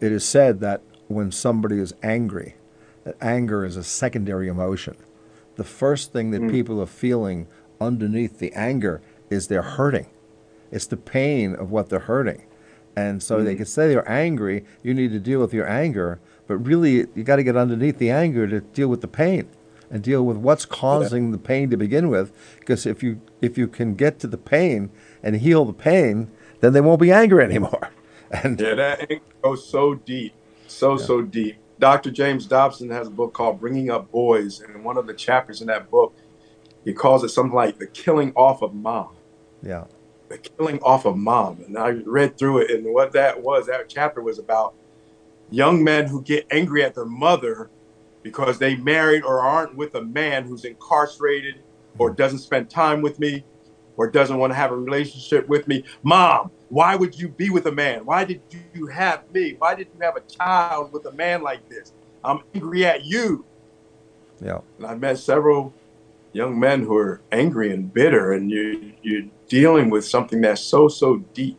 it 0.00 0.12
is 0.12 0.24
said 0.24 0.60
that 0.60 0.82
when 1.08 1.30
somebody 1.30 1.78
is 1.78 1.94
angry, 2.02 2.56
that 3.04 3.16
anger 3.20 3.64
is 3.64 3.76
a 3.76 3.84
secondary 3.84 4.48
emotion. 4.48 4.96
The 5.56 5.64
first 5.64 6.12
thing 6.12 6.32
that 6.32 6.42
mm. 6.42 6.50
people 6.50 6.80
are 6.80 6.86
feeling 6.86 7.46
underneath 7.80 8.38
the 8.38 8.52
anger 8.52 9.00
is 9.30 9.48
they're 9.48 9.62
hurting. 9.62 10.06
It's 10.70 10.86
the 10.86 10.96
pain 10.96 11.54
of 11.54 11.70
what 11.70 11.88
they're 11.88 12.00
hurting. 12.00 12.46
And 12.96 13.22
so 13.22 13.36
mm-hmm. 13.36 13.44
they 13.44 13.54
can 13.54 13.66
say 13.66 13.88
they're 13.88 14.10
angry, 14.10 14.64
you 14.82 14.94
need 14.94 15.12
to 15.12 15.20
deal 15.20 15.40
with 15.40 15.52
your 15.52 15.68
anger, 15.68 16.18
but 16.46 16.56
really 16.56 17.06
you 17.14 17.24
got 17.24 17.36
to 17.36 17.44
get 17.44 17.56
underneath 17.56 17.98
the 17.98 18.10
anger 18.10 18.46
to 18.46 18.60
deal 18.60 18.88
with 18.88 19.00
the 19.00 19.08
pain 19.08 19.48
and 19.90 20.02
deal 20.02 20.24
with 20.24 20.36
what's 20.36 20.64
causing 20.64 21.26
yeah. 21.26 21.32
the 21.32 21.38
pain 21.38 21.70
to 21.70 21.76
begin 21.76 22.08
with 22.08 22.32
because 22.58 22.86
if 22.86 23.02
you 23.02 23.20
if 23.40 23.56
you 23.56 23.68
can 23.68 23.94
get 23.94 24.18
to 24.20 24.26
the 24.26 24.38
pain 24.38 24.90
and 25.22 25.36
heal 25.36 25.64
the 25.64 25.72
pain, 25.72 26.30
then 26.60 26.72
they 26.72 26.80
won't 26.80 27.00
be 27.00 27.12
angry 27.12 27.44
anymore. 27.50 27.90
And 28.30 28.60
yeah, 28.60 28.74
that 28.74 29.00
anger 29.10 29.22
goes 29.42 29.68
so 29.68 29.94
deep, 29.94 30.34
so 30.66 30.98
yeah. 30.98 31.04
so 31.04 31.22
deep. 31.22 31.56
Dr. 31.78 32.10
James 32.10 32.46
Dobson 32.46 32.90
has 32.90 33.06
a 33.06 33.10
book 33.10 33.34
called 33.34 33.60
Bringing 33.60 33.90
Up 33.90 34.10
Boys, 34.10 34.60
and 34.60 34.82
one 34.82 34.96
of 34.96 35.06
the 35.06 35.12
chapters 35.12 35.60
in 35.60 35.66
that 35.66 35.90
book, 35.90 36.16
he 36.84 36.94
calls 36.94 37.22
it 37.22 37.28
something 37.28 37.54
like 37.54 37.78
the 37.78 37.86
killing 37.86 38.32
off 38.34 38.62
of 38.62 38.74
mom. 38.74 39.10
Yeah 39.62 39.84
the 40.28 40.38
killing 40.38 40.80
off 40.80 41.04
of 41.04 41.16
mom. 41.16 41.62
And 41.66 41.78
I 41.78 41.90
read 42.04 42.38
through 42.38 42.58
it, 42.58 42.70
and 42.70 42.92
what 42.92 43.12
that 43.12 43.42
was, 43.42 43.66
that 43.66 43.88
chapter 43.88 44.20
was 44.20 44.38
about 44.38 44.74
young 45.50 45.82
men 45.84 46.06
who 46.06 46.22
get 46.22 46.46
angry 46.50 46.82
at 46.84 46.94
their 46.94 47.04
mother 47.04 47.70
because 48.26 48.58
they 48.58 48.74
married 48.74 49.22
or 49.22 49.40
aren't 49.40 49.76
with 49.76 49.94
a 49.94 50.02
man 50.02 50.42
who's 50.42 50.64
incarcerated 50.64 51.60
or 51.96 52.10
hmm. 52.10 52.16
doesn't 52.16 52.40
spend 52.40 52.68
time 52.68 53.00
with 53.00 53.20
me 53.20 53.44
or 53.96 54.10
doesn't 54.10 54.38
want 54.38 54.50
to 54.50 54.56
have 54.56 54.72
a 54.72 54.76
relationship 54.76 55.48
with 55.48 55.68
me. 55.68 55.84
Mom, 56.02 56.50
why 56.68 56.96
would 56.96 57.16
you 57.16 57.28
be 57.28 57.50
with 57.50 57.66
a 57.66 57.72
man? 57.72 58.04
Why 58.04 58.24
did 58.24 58.40
you 58.74 58.88
have 58.88 59.30
me? 59.32 59.54
Why 59.58 59.76
did 59.76 59.86
you 59.94 60.00
have 60.00 60.16
a 60.16 60.22
child 60.22 60.92
with 60.92 61.06
a 61.06 61.12
man 61.12 61.42
like 61.42 61.68
this? 61.68 61.92
I'm 62.24 62.40
angry 62.52 62.84
at 62.84 63.04
you. 63.04 63.44
Yeah. 64.42 64.58
And 64.78 64.86
I 64.88 64.96
met 64.96 65.18
several 65.18 65.72
young 66.32 66.58
men 66.58 66.82
who 66.82 66.96
are 66.96 67.20
angry 67.30 67.72
and 67.72 67.94
bitter, 67.94 68.32
and 68.32 68.50
you 68.50 68.92
you 69.02 69.30
dealing 69.48 69.88
with 69.88 70.04
something 70.04 70.40
that's 70.40 70.60
so 70.60 70.88
so 70.88 71.18
deep. 71.32 71.56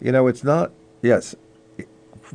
You 0.00 0.12
know, 0.12 0.28
it's 0.28 0.44
not. 0.44 0.70
Yes, 1.02 1.34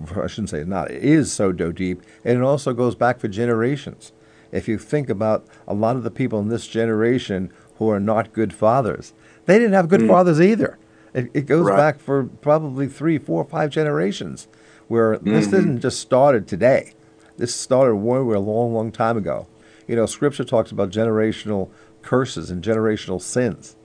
I 0.15 0.27
shouldn't 0.27 0.49
say 0.49 0.59
it's 0.59 0.67
not. 0.67 0.91
It 0.91 1.03
is 1.03 1.31
so 1.31 1.51
deep, 1.51 2.01
and 2.23 2.37
it 2.37 2.43
also 2.43 2.73
goes 2.73 2.95
back 2.95 3.19
for 3.19 3.27
generations. 3.27 4.11
If 4.51 4.67
you 4.67 4.77
think 4.77 5.09
about 5.09 5.45
a 5.67 5.73
lot 5.73 5.95
of 5.95 6.03
the 6.03 6.11
people 6.11 6.39
in 6.39 6.49
this 6.49 6.67
generation 6.67 7.51
who 7.77 7.89
are 7.89 7.99
not 7.99 8.33
good 8.33 8.53
fathers, 8.53 9.13
they 9.45 9.57
didn't 9.57 9.73
have 9.73 9.89
good 9.89 10.01
mm. 10.01 10.07
fathers 10.07 10.39
either. 10.39 10.77
It, 11.13 11.31
it 11.33 11.45
goes 11.45 11.65
right. 11.65 11.77
back 11.77 11.99
for 11.99 12.25
probably 12.25 12.87
three, 12.87 13.17
four, 13.17 13.43
five 13.45 13.69
generations, 13.69 14.47
where 14.87 15.15
mm-hmm. 15.15 15.29
this 15.29 15.47
didn't 15.47 15.81
just 15.81 15.99
started 15.99 16.47
today. 16.47 16.93
This 17.37 17.53
started 17.53 17.95
way, 17.95 18.19
way 18.19 18.35
a 18.35 18.39
long, 18.39 18.73
long 18.73 18.91
time 18.91 19.17
ago. 19.17 19.47
You 19.87 19.95
know, 19.95 20.05
Scripture 20.05 20.43
talks 20.43 20.71
about 20.71 20.89
generational 20.89 21.69
curses 22.01 22.49
and 22.49 22.63
generational 22.63 23.21
sins. 23.21 23.75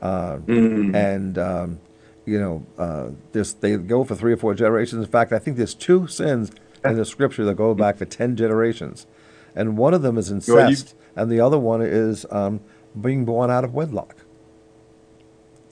Uh, 0.00 0.36
mm-hmm. 0.36 0.94
And 0.94 1.38
um, 1.38 1.80
you 2.28 2.38
know, 2.38 2.66
uh, 2.76 3.10
this 3.32 3.54
they 3.54 3.76
go 3.76 4.04
for 4.04 4.14
three 4.14 4.32
or 4.32 4.36
four 4.36 4.54
generations. 4.54 5.04
In 5.04 5.10
fact, 5.10 5.32
I 5.32 5.38
think 5.38 5.56
there's 5.56 5.74
two 5.74 6.06
sins 6.06 6.52
in 6.84 6.96
the 6.96 7.04
scripture 7.04 7.44
that 7.44 7.54
go 7.54 7.74
back 7.74 7.96
for 7.96 8.04
ten 8.04 8.36
generations, 8.36 9.06
and 9.54 9.76
one 9.76 9.94
of 9.94 10.02
them 10.02 10.18
is 10.18 10.30
incest, 10.30 10.94
and 11.16 11.30
the 11.30 11.40
other 11.40 11.58
one 11.58 11.82
is 11.82 12.26
um, 12.30 12.60
being 13.00 13.24
born 13.24 13.50
out 13.50 13.64
of 13.64 13.74
wedlock. 13.74 14.16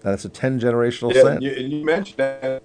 That's 0.03 0.25
a 0.25 0.29
ten 0.29 0.59
generational 0.59 1.15
yeah, 1.15 1.23
sin. 1.23 1.43
You, 1.43 1.51
and 1.53 1.73
you 1.73 1.85
mentioned 1.85 2.19
that. 2.19 2.63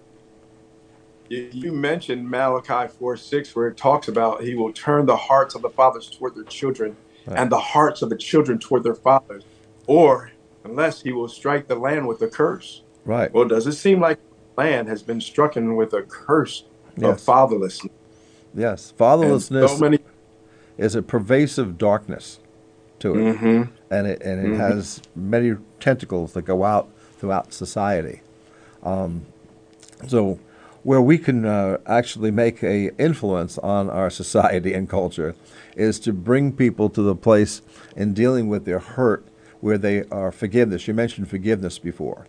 you 1.30 1.72
mentioned 1.72 2.30
Malachi 2.30 2.92
4 2.94 3.18
6, 3.18 3.56
where 3.56 3.68
it 3.68 3.78
talks 3.78 4.08
about 4.08 4.44
he 4.44 4.56
will 4.56 4.74
turn 4.74 5.06
the 5.06 5.18
hearts 5.18 5.56
of 5.56 5.62
the 5.62 5.70
fathers 5.70 6.10
toward 6.10 6.36
their 6.36 6.44
children 6.44 6.96
right. 7.26 7.40
and 7.40 7.52
the 7.52 7.60
hearts 7.60 8.02
of 8.02 8.10
the 8.10 8.18
children 8.18 8.60
toward 8.60 8.84
their 8.84 8.96
fathers, 8.96 9.44
or 9.88 10.32
unless 10.64 11.02
he 11.02 11.12
will 11.12 11.28
strike 11.28 11.68
the 11.68 11.76
land 11.76 12.08
with 12.08 12.22
a 12.22 12.28
curse. 12.28 12.84
Right. 13.06 13.34
Well, 13.34 13.46
does 13.46 13.68
it 13.68 13.74
seem 13.74 14.00
like 14.00 14.20
land 14.58 14.88
has 14.88 15.04
been 15.04 15.22
stricken 15.22 15.76
with 15.76 15.94
a 15.94 16.04
curse 16.04 16.66
yes. 16.96 17.10
of 17.10 17.26
fatherlessness? 17.26 17.90
Yes. 18.54 18.94
Fatherlessness 18.98 19.70
so 19.70 19.78
many... 19.80 20.00
is 20.78 20.96
a 20.96 21.02
pervasive 21.02 21.78
darkness 21.78 22.40
to 23.00 23.16
it. 23.16 23.36
Mm-hmm. 23.36 23.74
And 23.94 24.08
it, 24.08 24.22
and 24.22 24.40
it 24.40 24.50
mm-hmm. 24.50 24.60
has 24.60 25.02
many 25.16 25.56
tentacles 25.80 26.34
that 26.34 26.44
go 26.44 26.64
out 26.64 26.90
throughout 27.18 27.54
society. 27.54 28.22
Um, 28.84 29.26
so, 30.08 30.40
where 30.84 31.02
we 31.02 31.20
can 31.20 31.46
uh, 31.46 31.78
actually 31.86 32.32
make 32.32 32.64
a 32.64 32.90
influence 32.98 33.58
on 33.60 33.90
our 33.90 34.10
society 34.22 34.74
and 34.74 34.90
culture 34.90 35.36
is 35.76 36.00
to 36.00 36.14
bring 36.14 36.52
people 36.52 36.90
to 36.90 37.02
the 37.02 37.16
place 37.16 37.62
in 37.96 38.14
dealing 38.14 38.48
with 38.48 38.66
their 38.66 38.80
hurt 38.80 39.26
where 39.60 39.78
they 39.78 40.04
are 40.06 40.32
forgiveness. 40.32 40.88
You 40.88 40.94
mentioned 40.94 41.30
forgiveness 41.30 41.78
before, 41.78 42.26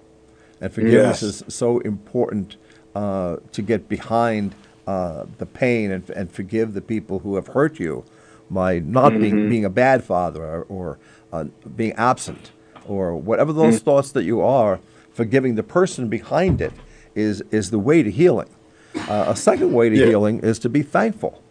and 0.63 0.73
forgiveness 0.73 1.23
yes. 1.23 1.43
is 1.43 1.55
so 1.55 1.81
important 1.81 2.57
uh, 2.95 3.37
to 3.51 3.61
get 3.61 3.89
behind 3.89 4.55
uh, 4.87 5.27
the 5.39 5.47
pain 5.47 5.91
and, 5.91 6.09
and 6.11 6.31
forgive 6.31 6.73
the 6.73 6.81
people 6.81 7.19
who 7.19 7.35
have 7.35 7.49
hurt 7.49 7.79
you 7.81 8.05
by 8.49 8.79
not 8.79 9.13
mm-hmm. 9.13 9.23
being 9.23 9.49
being 9.51 9.65
a 9.65 9.71
bad 9.71 10.05
father 10.05 10.45
or, 10.45 10.63
or 10.69 10.99
uh, 11.33 11.45
being 11.77 11.93
absent 11.95 12.53
or 12.87 13.17
whatever 13.17 13.53
those 13.53 13.77
mm-hmm. 13.77 13.85
thoughts 13.85 14.13
that 14.13 14.25
you 14.25 14.41
are. 14.41 14.81
Forgiving 15.13 15.57
the 15.57 15.63
person 15.63 16.09
behind 16.09 16.61
it 16.61 16.73
is 17.15 17.43
is 17.51 17.71
the 17.71 17.79
way 17.79 18.03
to 18.03 18.11
healing. 18.11 18.49
Uh, 18.95 19.27
a 19.29 19.37
second 19.37 19.73
way 19.73 19.89
to 19.89 19.97
yeah. 19.97 20.07
healing 20.07 20.41
is 20.41 20.59
to 20.61 20.69
be 20.69 20.83
thankful. 20.83 21.43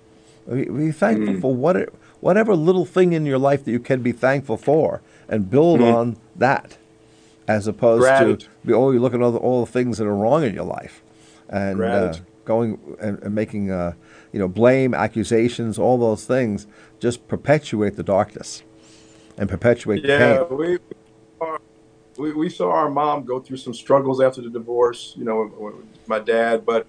Be 0.47 0.91
thankful 0.91 1.35
mm. 1.35 1.41
for 1.41 1.53
what 1.53 1.89
whatever 2.19 2.55
little 2.55 2.85
thing 2.85 3.13
in 3.13 3.25
your 3.25 3.37
life 3.37 3.65
that 3.65 3.71
you 3.71 3.79
can 3.79 4.01
be 4.01 4.11
thankful 4.11 4.57
for, 4.57 5.01
and 5.27 5.49
build 5.49 5.79
mm. 5.79 5.93
on 5.93 6.17
that, 6.35 6.77
as 7.55 7.67
opposed 7.67 8.01
Gratitude. 8.01 8.47
to 8.65 8.73
oh, 8.73 8.91
you 8.91 8.99
look 8.99 9.13
at 9.13 9.21
all 9.21 9.31
the, 9.31 9.39
all 9.39 9.65
the 9.65 9.71
things 9.71 9.97
that 9.97 10.07
are 10.07 10.15
wrong 10.15 10.43
in 10.43 10.53
your 10.53 10.65
life, 10.65 11.03
and 11.49 11.81
uh, 11.81 12.13
going 12.45 12.79
and, 12.99 13.19
and 13.19 13.35
making 13.35 13.71
uh, 13.71 13.93
you 14.31 14.39
know 14.39 14.47
blame, 14.47 14.93
accusations, 14.93 15.77
all 15.77 15.97
those 15.97 16.25
things 16.25 16.67
just 16.99 17.27
perpetuate 17.27 17.95
the 17.95 18.03
darkness, 18.03 18.63
and 19.37 19.49
perpetuate 19.49 20.03
yeah, 20.03 20.37
the 20.37 20.45
pain. 20.45 20.57
We, 20.57 20.77
we, 22.17 22.33
we 22.33 22.49
saw 22.49 22.71
our 22.71 22.89
mom 22.89 23.23
go 23.23 23.39
through 23.39 23.57
some 23.57 23.73
struggles 23.73 24.21
after 24.21 24.41
the 24.41 24.49
divorce, 24.49 25.13
you 25.17 25.25
know, 25.25 25.81
my 26.07 26.19
dad, 26.19 26.65
but 26.65 26.85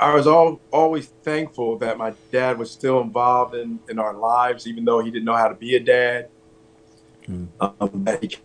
I 0.00 0.14
was 0.14 0.26
all, 0.26 0.60
always 0.70 1.06
thankful 1.22 1.78
that 1.78 1.98
my 1.98 2.12
dad 2.30 2.58
was 2.58 2.70
still 2.70 3.00
involved 3.00 3.54
in, 3.54 3.80
in 3.88 3.98
our 3.98 4.14
lives, 4.14 4.66
even 4.66 4.84
though 4.84 5.00
he 5.00 5.10
didn't 5.10 5.24
know 5.24 5.34
how 5.34 5.48
to 5.48 5.54
be 5.54 5.74
a 5.76 5.80
dad. 5.80 6.28
Mm. 7.26 7.48
Um, 7.60 8.04
that 8.04 8.22
he 8.22 8.36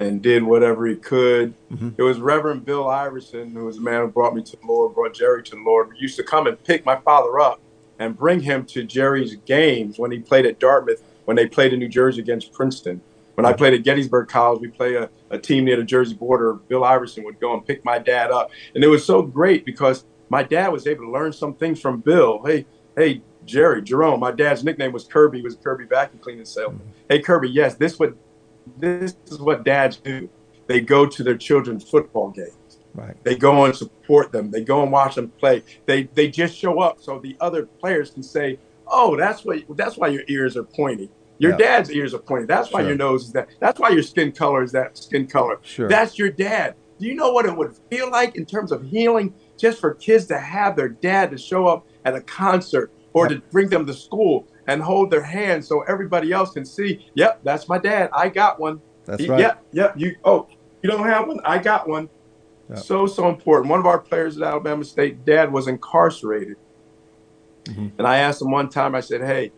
and 0.00 0.22
did 0.22 0.42
whatever 0.42 0.86
he 0.86 0.96
could. 0.96 1.54
Mm-hmm. 1.70 1.90
It 1.96 2.02
was 2.02 2.20
Reverend 2.20 2.64
Bill 2.64 2.88
Iverson, 2.88 3.50
who 3.52 3.64
was 3.64 3.76
the 3.76 3.82
man 3.82 4.02
who 4.02 4.08
brought 4.08 4.34
me 4.34 4.42
to 4.42 4.56
the 4.56 4.66
Lord, 4.66 4.94
brought 4.94 5.14
Jerry 5.14 5.42
to 5.42 5.50
the 5.56 5.62
Lord, 5.62 5.88
We 5.90 5.98
used 5.98 6.16
to 6.16 6.22
come 6.22 6.46
and 6.46 6.62
pick 6.62 6.86
my 6.86 6.96
father 6.96 7.40
up 7.40 7.60
and 7.98 8.16
bring 8.16 8.40
him 8.40 8.64
to 8.66 8.84
Jerry's 8.84 9.34
games 9.44 9.98
when 9.98 10.10
he 10.10 10.20
played 10.20 10.46
at 10.46 10.60
Dartmouth, 10.60 11.02
when 11.24 11.36
they 11.36 11.46
played 11.46 11.72
in 11.72 11.80
New 11.80 11.88
Jersey 11.88 12.20
against 12.20 12.52
Princeton. 12.52 13.00
When 13.34 13.44
I 13.44 13.52
played 13.52 13.74
at 13.74 13.84
Gettysburg 13.84 14.28
College, 14.28 14.60
we 14.60 14.68
play 14.68 14.96
a, 14.96 15.08
a 15.30 15.38
team 15.38 15.64
near 15.64 15.76
the 15.76 15.84
Jersey 15.84 16.14
border. 16.14 16.54
Bill 16.54 16.82
Iverson 16.82 17.22
would 17.24 17.38
go 17.38 17.54
and 17.54 17.64
pick 17.64 17.84
my 17.84 17.98
dad 17.98 18.32
up. 18.32 18.50
And 18.74 18.82
it 18.82 18.88
was 18.88 19.04
so 19.04 19.22
great 19.22 19.64
because 19.64 20.04
my 20.28 20.42
dad 20.42 20.68
was 20.68 20.88
able 20.88 21.04
to 21.04 21.10
learn 21.12 21.32
some 21.32 21.54
things 21.54 21.80
from 21.80 22.00
Bill. 22.00 22.42
Hey, 22.44 22.66
hey, 22.96 23.22
Jerry, 23.44 23.82
Jerome, 23.82 24.20
my 24.20 24.32
dad's 24.32 24.64
nickname 24.64 24.92
was 24.92 25.04
Kirby, 25.04 25.38
he 25.38 25.44
was 25.44 25.56
Kirby 25.56 25.84
vacuum 25.84 26.20
cleaning 26.20 26.44
salesman. 26.44 26.80
Mm-hmm. 26.80 26.90
Hey, 27.08 27.20
Kirby, 27.20 27.48
yes, 27.48 27.76
this 27.76 27.98
what 27.98 28.14
this 28.78 29.16
is 29.26 29.38
what 29.38 29.64
dads 29.64 29.96
do. 29.96 30.28
They 30.66 30.80
go 30.80 31.06
to 31.06 31.22
their 31.22 31.36
children's 31.36 31.88
football 31.88 32.30
games. 32.30 32.78
Right. 32.94 33.16
They 33.24 33.36
go 33.36 33.64
and 33.64 33.74
support 33.74 34.32
them. 34.32 34.50
They 34.50 34.62
go 34.62 34.82
and 34.82 34.92
watch 34.92 35.14
them 35.14 35.28
play. 35.28 35.62
They 35.86 36.04
they 36.14 36.28
just 36.28 36.56
show 36.56 36.80
up 36.80 37.00
so 37.00 37.18
the 37.18 37.36
other 37.40 37.66
players 37.66 38.10
can 38.10 38.22
say, 38.22 38.58
"Oh, 38.86 39.16
that's 39.16 39.44
what 39.44 39.64
that's 39.76 39.96
why 39.96 40.08
your 40.08 40.24
ears 40.28 40.56
are 40.56 40.64
pointy. 40.64 41.10
Your 41.38 41.56
dad's 41.56 41.90
ears 41.92 42.14
are 42.14 42.18
pointy. 42.18 42.46
That's 42.46 42.72
why 42.72 42.80
sure. 42.80 42.88
your 42.88 42.96
nose 42.96 43.26
is 43.26 43.32
that. 43.32 43.48
That's 43.60 43.78
why 43.78 43.90
your 43.90 44.02
skin 44.02 44.32
color 44.32 44.62
is 44.62 44.72
that 44.72 44.98
skin 44.98 45.26
color. 45.26 45.58
Sure. 45.62 45.88
That's 45.88 46.18
your 46.18 46.30
dad. 46.30 46.74
Do 46.98 47.06
you 47.06 47.14
know 47.14 47.30
what 47.30 47.46
it 47.46 47.56
would 47.56 47.76
feel 47.90 48.10
like 48.10 48.34
in 48.34 48.44
terms 48.44 48.72
of 48.72 48.82
healing 48.82 49.32
just 49.56 49.80
for 49.80 49.94
kids 49.94 50.26
to 50.26 50.38
have 50.38 50.74
their 50.74 50.88
dad 50.88 51.30
to 51.30 51.38
show 51.38 51.66
up 51.66 51.86
at 52.04 52.14
a 52.14 52.20
concert 52.20 52.92
or 53.12 53.28
to 53.28 53.40
bring 53.52 53.68
them 53.68 53.86
to 53.86 53.94
school 53.94 54.48
and 54.68 54.82
hold 54.82 55.10
their 55.10 55.22
hand 55.22 55.64
so 55.64 55.82
everybody 55.88 56.30
else 56.30 56.52
can 56.52 56.64
see, 56.64 57.10
yep, 57.14 57.40
that's 57.42 57.68
my 57.68 57.78
dad. 57.78 58.10
I 58.12 58.28
got 58.28 58.60
one. 58.60 58.80
That's 59.06 59.22
he, 59.22 59.28
right. 59.28 59.40
Yep, 59.40 59.64
yep. 59.72 59.94
You 59.96 60.14
oh, 60.24 60.46
you 60.82 60.90
don't 60.90 61.06
have 61.06 61.26
one? 61.26 61.40
I 61.44 61.58
got 61.58 61.88
one. 61.88 62.08
Yep. 62.68 62.78
So 62.78 63.06
so 63.06 63.28
important. 63.28 63.70
One 63.70 63.80
of 63.80 63.86
our 63.86 63.98
players 63.98 64.36
at 64.36 64.44
Alabama 64.44 64.84
State, 64.84 65.24
dad 65.24 65.50
was 65.50 65.66
incarcerated. 65.66 66.56
Mm-hmm. 67.64 67.88
And 67.98 68.06
I 68.06 68.18
asked 68.18 68.42
him 68.42 68.50
one 68.50 68.68
time, 68.68 68.94
I 68.94 69.00
said, 69.00 69.22
Hey, 69.22 69.52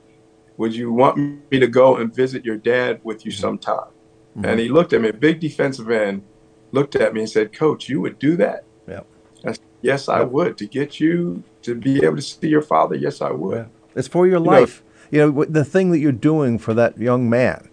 would 0.57 0.75
you 0.75 0.92
want 0.92 1.16
me 1.16 1.59
to 1.59 1.66
go 1.66 1.96
and 1.96 2.14
visit 2.14 2.44
your 2.44 2.57
dad 2.57 3.01
with 3.03 3.27
you 3.27 3.33
mm-hmm. 3.33 3.40
sometime? 3.40 3.90
Mm-hmm. 4.37 4.44
And 4.44 4.61
he 4.61 4.68
looked 4.68 4.92
at 4.92 5.01
me, 5.01 5.11
big 5.11 5.40
defensive 5.40 5.90
end, 5.90 6.23
looked 6.70 6.94
at 6.94 7.12
me 7.12 7.20
and 7.20 7.31
said, 7.31 7.53
Coach, 7.53 7.88
you 7.88 8.01
would 8.01 8.20
do 8.20 8.37
that? 8.37 8.64
Yeah. 8.87 9.01
Said, 9.42 9.59
yes, 9.83 10.09
I 10.09 10.23
would. 10.23 10.57
To 10.59 10.66
get 10.66 11.01
you 11.01 11.42
to 11.62 11.75
be 11.75 12.05
able 12.05 12.16
to 12.16 12.23
see 12.23 12.49
your 12.49 12.62
father, 12.62 12.94
yes, 12.94 13.20
I 13.20 13.33
would. 13.33 13.57
Yeah. 13.57 13.64
It's 13.96 14.07
for 14.07 14.29
your 14.29 14.38
you 14.38 14.44
life. 14.44 14.83
Know, 14.85 14.89
you 15.11 15.18
know, 15.18 15.44
the 15.44 15.64
thing 15.64 15.90
that 15.90 15.99
you're 15.99 16.12
doing 16.12 16.59
for 16.59 16.75
that 16.75 16.99
young 16.99 17.29
man 17.29 17.68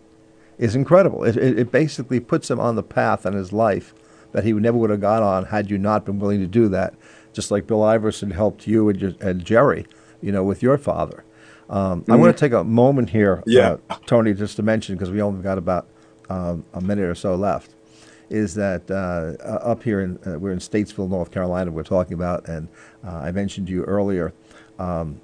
is 0.57 0.75
incredible. 0.75 1.23
It, 1.23 1.37
it, 1.37 1.59
it 1.59 1.71
basically 1.71 2.19
puts 2.19 2.49
him 2.49 2.59
on 2.59 2.75
the 2.75 2.83
path 2.83 3.25
in 3.25 3.33
his 3.33 3.53
life 3.53 3.93
that 4.31 4.43
he 4.43 4.53
never 4.53 4.77
would 4.77 4.89
have 4.89 5.01
got 5.01 5.23
on 5.23 5.45
had 5.45 5.69
you 5.69 5.77
not 5.77 6.05
been 6.05 6.19
willing 6.19 6.39
to 6.39 6.47
do 6.47 6.67
that. 6.69 6.93
Just 7.33 7.51
like 7.51 7.67
Bill 7.67 7.83
Iverson 7.83 8.31
helped 8.31 8.65
you 8.65 8.89
and, 8.89 9.01
and 9.21 9.45
Jerry, 9.45 9.85
you 10.21 10.31
know, 10.31 10.43
with 10.43 10.63
your 10.63 10.77
father. 10.77 11.23
Um, 11.69 12.01
mm-hmm. 12.01 12.11
I 12.11 12.15
want 12.15 12.35
to 12.35 12.39
take 12.39 12.53
a 12.53 12.63
moment 12.63 13.09
here, 13.11 13.43
yeah. 13.45 13.77
uh, 13.89 13.97
Tony, 14.05 14.33
just 14.33 14.55
to 14.55 14.63
mention, 14.63 14.95
because 14.95 15.11
we 15.11 15.21
only 15.21 15.43
got 15.43 15.57
about 15.57 15.87
um, 16.29 16.65
a 16.73 16.81
minute 16.81 17.05
or 17.05 17.15
so 17.15 17.35
left, 17.35 17.75
is 18.29 18.55
that 18.55 18.89
uh, 18.89 19.43
up 19.43 19.83
here, 19.83 20.01
in, 20.01 20.17
uh, 20.25 20.39
we're 20.39 20.51
in 20.51 20.59
Statesville, 20.59 21.09
North 21.09 21.31
Carolina, 21.31 21.71
we're 21.71 21.83
talking 21.83 22.13
about, 22.13 22.47
and 22.47 22.69
uh, 23.05 23.17
I 23.17 23.31
mentioned 23.31 23.67
to 23.67 23.73
you 23.73 23.83
earlier, 23.83 24.33
um, 24.79 25.21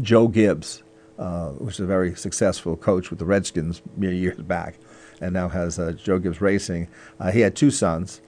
Joe 0.00 0.26
Gibbs, 0.26 0.82
uh, 1.18 1.48
which 1.50 1.74
is 1.74 1.80
a 1.80 1.86
very 1.86 2.14
successful 2.14 2.76
coach 2.76 3.10
with 3.10 3.18
the 3.18 3.24
Redskins 3.24 3.82
many 3.96 4.16
years 4.16 4.38
back, 4.38 4.78
and 5.20 5.32
now 5.32 5.48
has 5.48 5.78
uh, 5.78 5.92
Joe 5.92 6.18
Gibbs 6.18 6.40
Racing. 6.40 6.88
he 7.32 7.40
had 7.40 7.56
two 7.56 7.70
sons, 7.70 8.20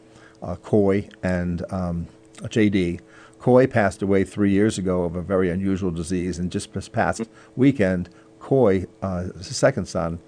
Coy 0.63 1.09
and 1.23 1.65
um, 1.73 2.07
JD. 2.43 3.01
Coy 3.41 3.67
passed 3.67 4.03
away 4.03 4.25
three 4.25 4.51
years 4.51 4.77
ago 4.77 5.05
of 5.05 5.17
a 5.17 5.23
very 5.23 5.51
unusual 5.51 5.91
disease, 5.91 6.39
and 6.39 6.53
just 6.53 6.73
this 6.75 6.89
past 6.89 7.23
weekend, 7.57 8.11
Coy, 8.39 8.87
uh, 9.03 9.25
his 9.39 9.57
second 9.57 9.87
son, 9.87 10.19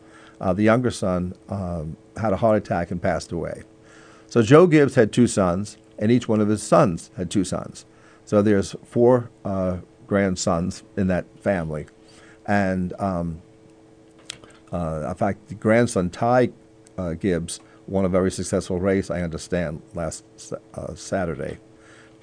uh, 0.40 0.52
the 0.52 0.62
younger 0.62 0.90
son, 0.90 1.34
um, 1.48 1.96
had 2.16 2.32
a 2.32 2.36
heart 2.36 2.56
attack 2.56 2.90
and 2.90 3.02
passed 3.02 3.32
away. 3.32 3.62
So 4.28 4.40
Joe 4.40 4.66
Gibbs 4.66 4.94
had 4.94 5.12
two 5.12 5.26
sons, 5.26 5.76
and 5.98 6.10
each 6.10 6.26
one 6.26 6.40
of 6.40 6.48
his 6.48 6.62
sons 6.62 7.10
had 7.16 7.30
two 7.30 7.44
sons. 7.44 7.84
So 8.24 8.40
there's 8.40 8.74
four 8.84 9.30
uh, 9.44 9.78
grandsons 10.06 10.82
in 10.96 11.08
that 11.08 11.26
family, 11.38 11.86
and 12.46 12.92
um, 12.98 13.42
uh, 14.72 15.08
in 15.08 15.14
fact, 15.14 15.48
the 15.48 15.54
grandson 15.54 16.10
Ty 16.10 16.50
uh, 16.96 17.14
Gibbs 17.14 17.60
won 17.86 18.04
a 18.04 18.08
very 18.08 18.30
successful 18.30 18.78
race. 18.78 19.10
I 19.10 19.22
understand 19.22 19.82
last 19.94 20.24
uh, 20.74 20.94
Saturday 20.94 21.58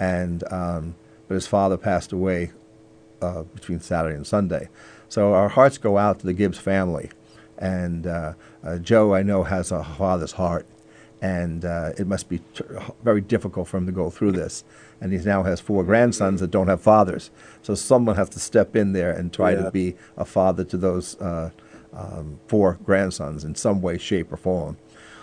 and 0.00 0.42
um, 0.50 0.96
but 1.28 1.34
his 1.34 1.46
father 1.46 1.76
passed 1.76 2.10
away 2.10 2.50
uh, 3.22 3.42
between 3.42 3.78
Saturday 3.78 4.16
and 4.16 4.26
Sunday. 4.26 4.68
So 5.08 5.34
our 5.34 5.50
hearts 5.50 5.78
go 5.78 5.98
out 5.98 6.20
to 6.20 6.26
the 6.26 6.32
Gibbs 6.32 6.58
family, 6.58 7.10
and 7.58 8.06
uh, 8.06 8.32
uh, 8.64 8.78
Joe 8.78 9.14
I 9.14 9.22
know 9.22 9.44
has 9.44 9.70
a 9.70 9.84
father's 9.84 10.32
heart, 10.32 10.66
and 11.20 11.64
uh, 11.64 11.90
it 11.98 12.06
must 12.06 12.28
be 12.28 12.38
t- 12.38 12.64
very 13.04 13.20
difficult 13.20 13.68
for 13.68 13.76
him 13.76 13.86
to 13.86 13.92
go 13.92 14.10
through 14.10 14.32
this. 14.32 14.64
And 15.00 15.12
he 15.12 15.18
now 15.18 15.42
has 15.42 15.60
four 15.60 15.84
grandsons 15.84 16.40
that 16.40 16.50
don't 16.50 16.68
have 16.68 16.80
fathers, 16.80 17.30
so 17.62 17.74
someone 17.74 18.16
has 18.16 18.28
to 18.30 18.40
step 18.40 18.76
in 18.76 18.92
there 18.92 19.10
and 19.10 19.32
try 19.32 19.52
yeah. 19.52 19.62
to 19.62 19.70
be 19.70 19.96
a 20.16 20.24
father 20.24 20.64
to 20.64 20.76
those 20.76 21.20
uh, 21.20 21.50
um, 21.92 22.38
four 22.46 22.78
grandsons 22.84 23.44
in 23.44 23.54
some 23.54 23.80
way, 23.80 23.98
shape, 23.98 24.32
or 24.32 24.36
form. 24.36 24.76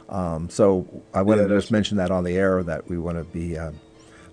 Um, 0.10 0.50
so 0.50 0.88
I 1.14 1.22
wanted 1.22 1.44
yeah, 1.44 1.48
to 1.50 1.58
just 1.58 1.72
mention 1.72 1.98
that 1.98 2.12
on 2.12 2.24
the 2.24 2.38
air 2.38 2.64
that 2.64 2.88
we 2.88 2.98
want 2.98 3.18
to 3.18 3.24
be 3.26 3.58
um, 3.58 3.80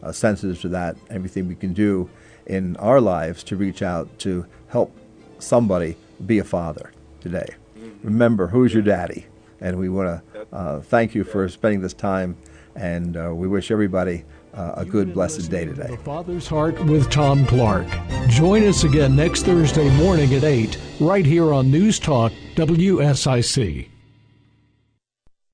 uh, 0.02 0.12
sensitive 0.12 0.60
to 0.62 0.68
that. 0.68 0.96
Everything 1.10 1.48
we 1.48 1.56
can 1.56 1.72
do 1.72 2.08
in 2.46 2.76
our 2.76 3.00
lives 3.00 3.42
to 3.44 3.56
reach 3.56 3.82
out 3.82 4.18
to 4.20 4.46
help 4.68 4.96
somebody 5.38 5.96
be 6.26 6.38
a 6.38 6.44
father 6.44 6.92
today. 7.20 7.48
Mm-hmm. 7.76 8.06
Remember, 8.06 8.46
who's 8.46 8.72
your 8.72 8.82
daddy? 8.82 9.26
And 9.64 9.78
we 9.78 9.88
want 9.88 10.22
to 10.34 10.46
uh, 10.52 10.80
thank 10.82 11.14
you 11.14 11.24
for 11.24 11.48
spending 11.48 11.80
this 11.80 11.94
time, 11.94 12.36
and 12.76 13.16
uh, 13.16 13.34
we 13.34 13.48
wish 13.48 13.70
everybody 13.70 14.24
uh, 14.52 14.74
a 14.76 14.84
good, 14.84 15.14
blessed 15.14 15.50
day 15.50 15.64
today. 15.64 15.88
The 15.88 15.96
Father's 15.96 16.46
Heart 16.46 16.84
with 16.84 17.10
Tom 17.10 17.46
Clark. 17.46 17.86
Join 18.28 18.62
us 18.64 18.84
again 18.84 19.16
next 19.16 19.44
Thursday 19.44 19.88
morning 19.96 20.34
at 20.34 20.44
8, 20.44 20.78
right 21.00 21.24
here 21.24 21.54
on 21.54 21.70
News 21.70 21.98
Talk 21.98 22.30
WSIC. 22.56 23.88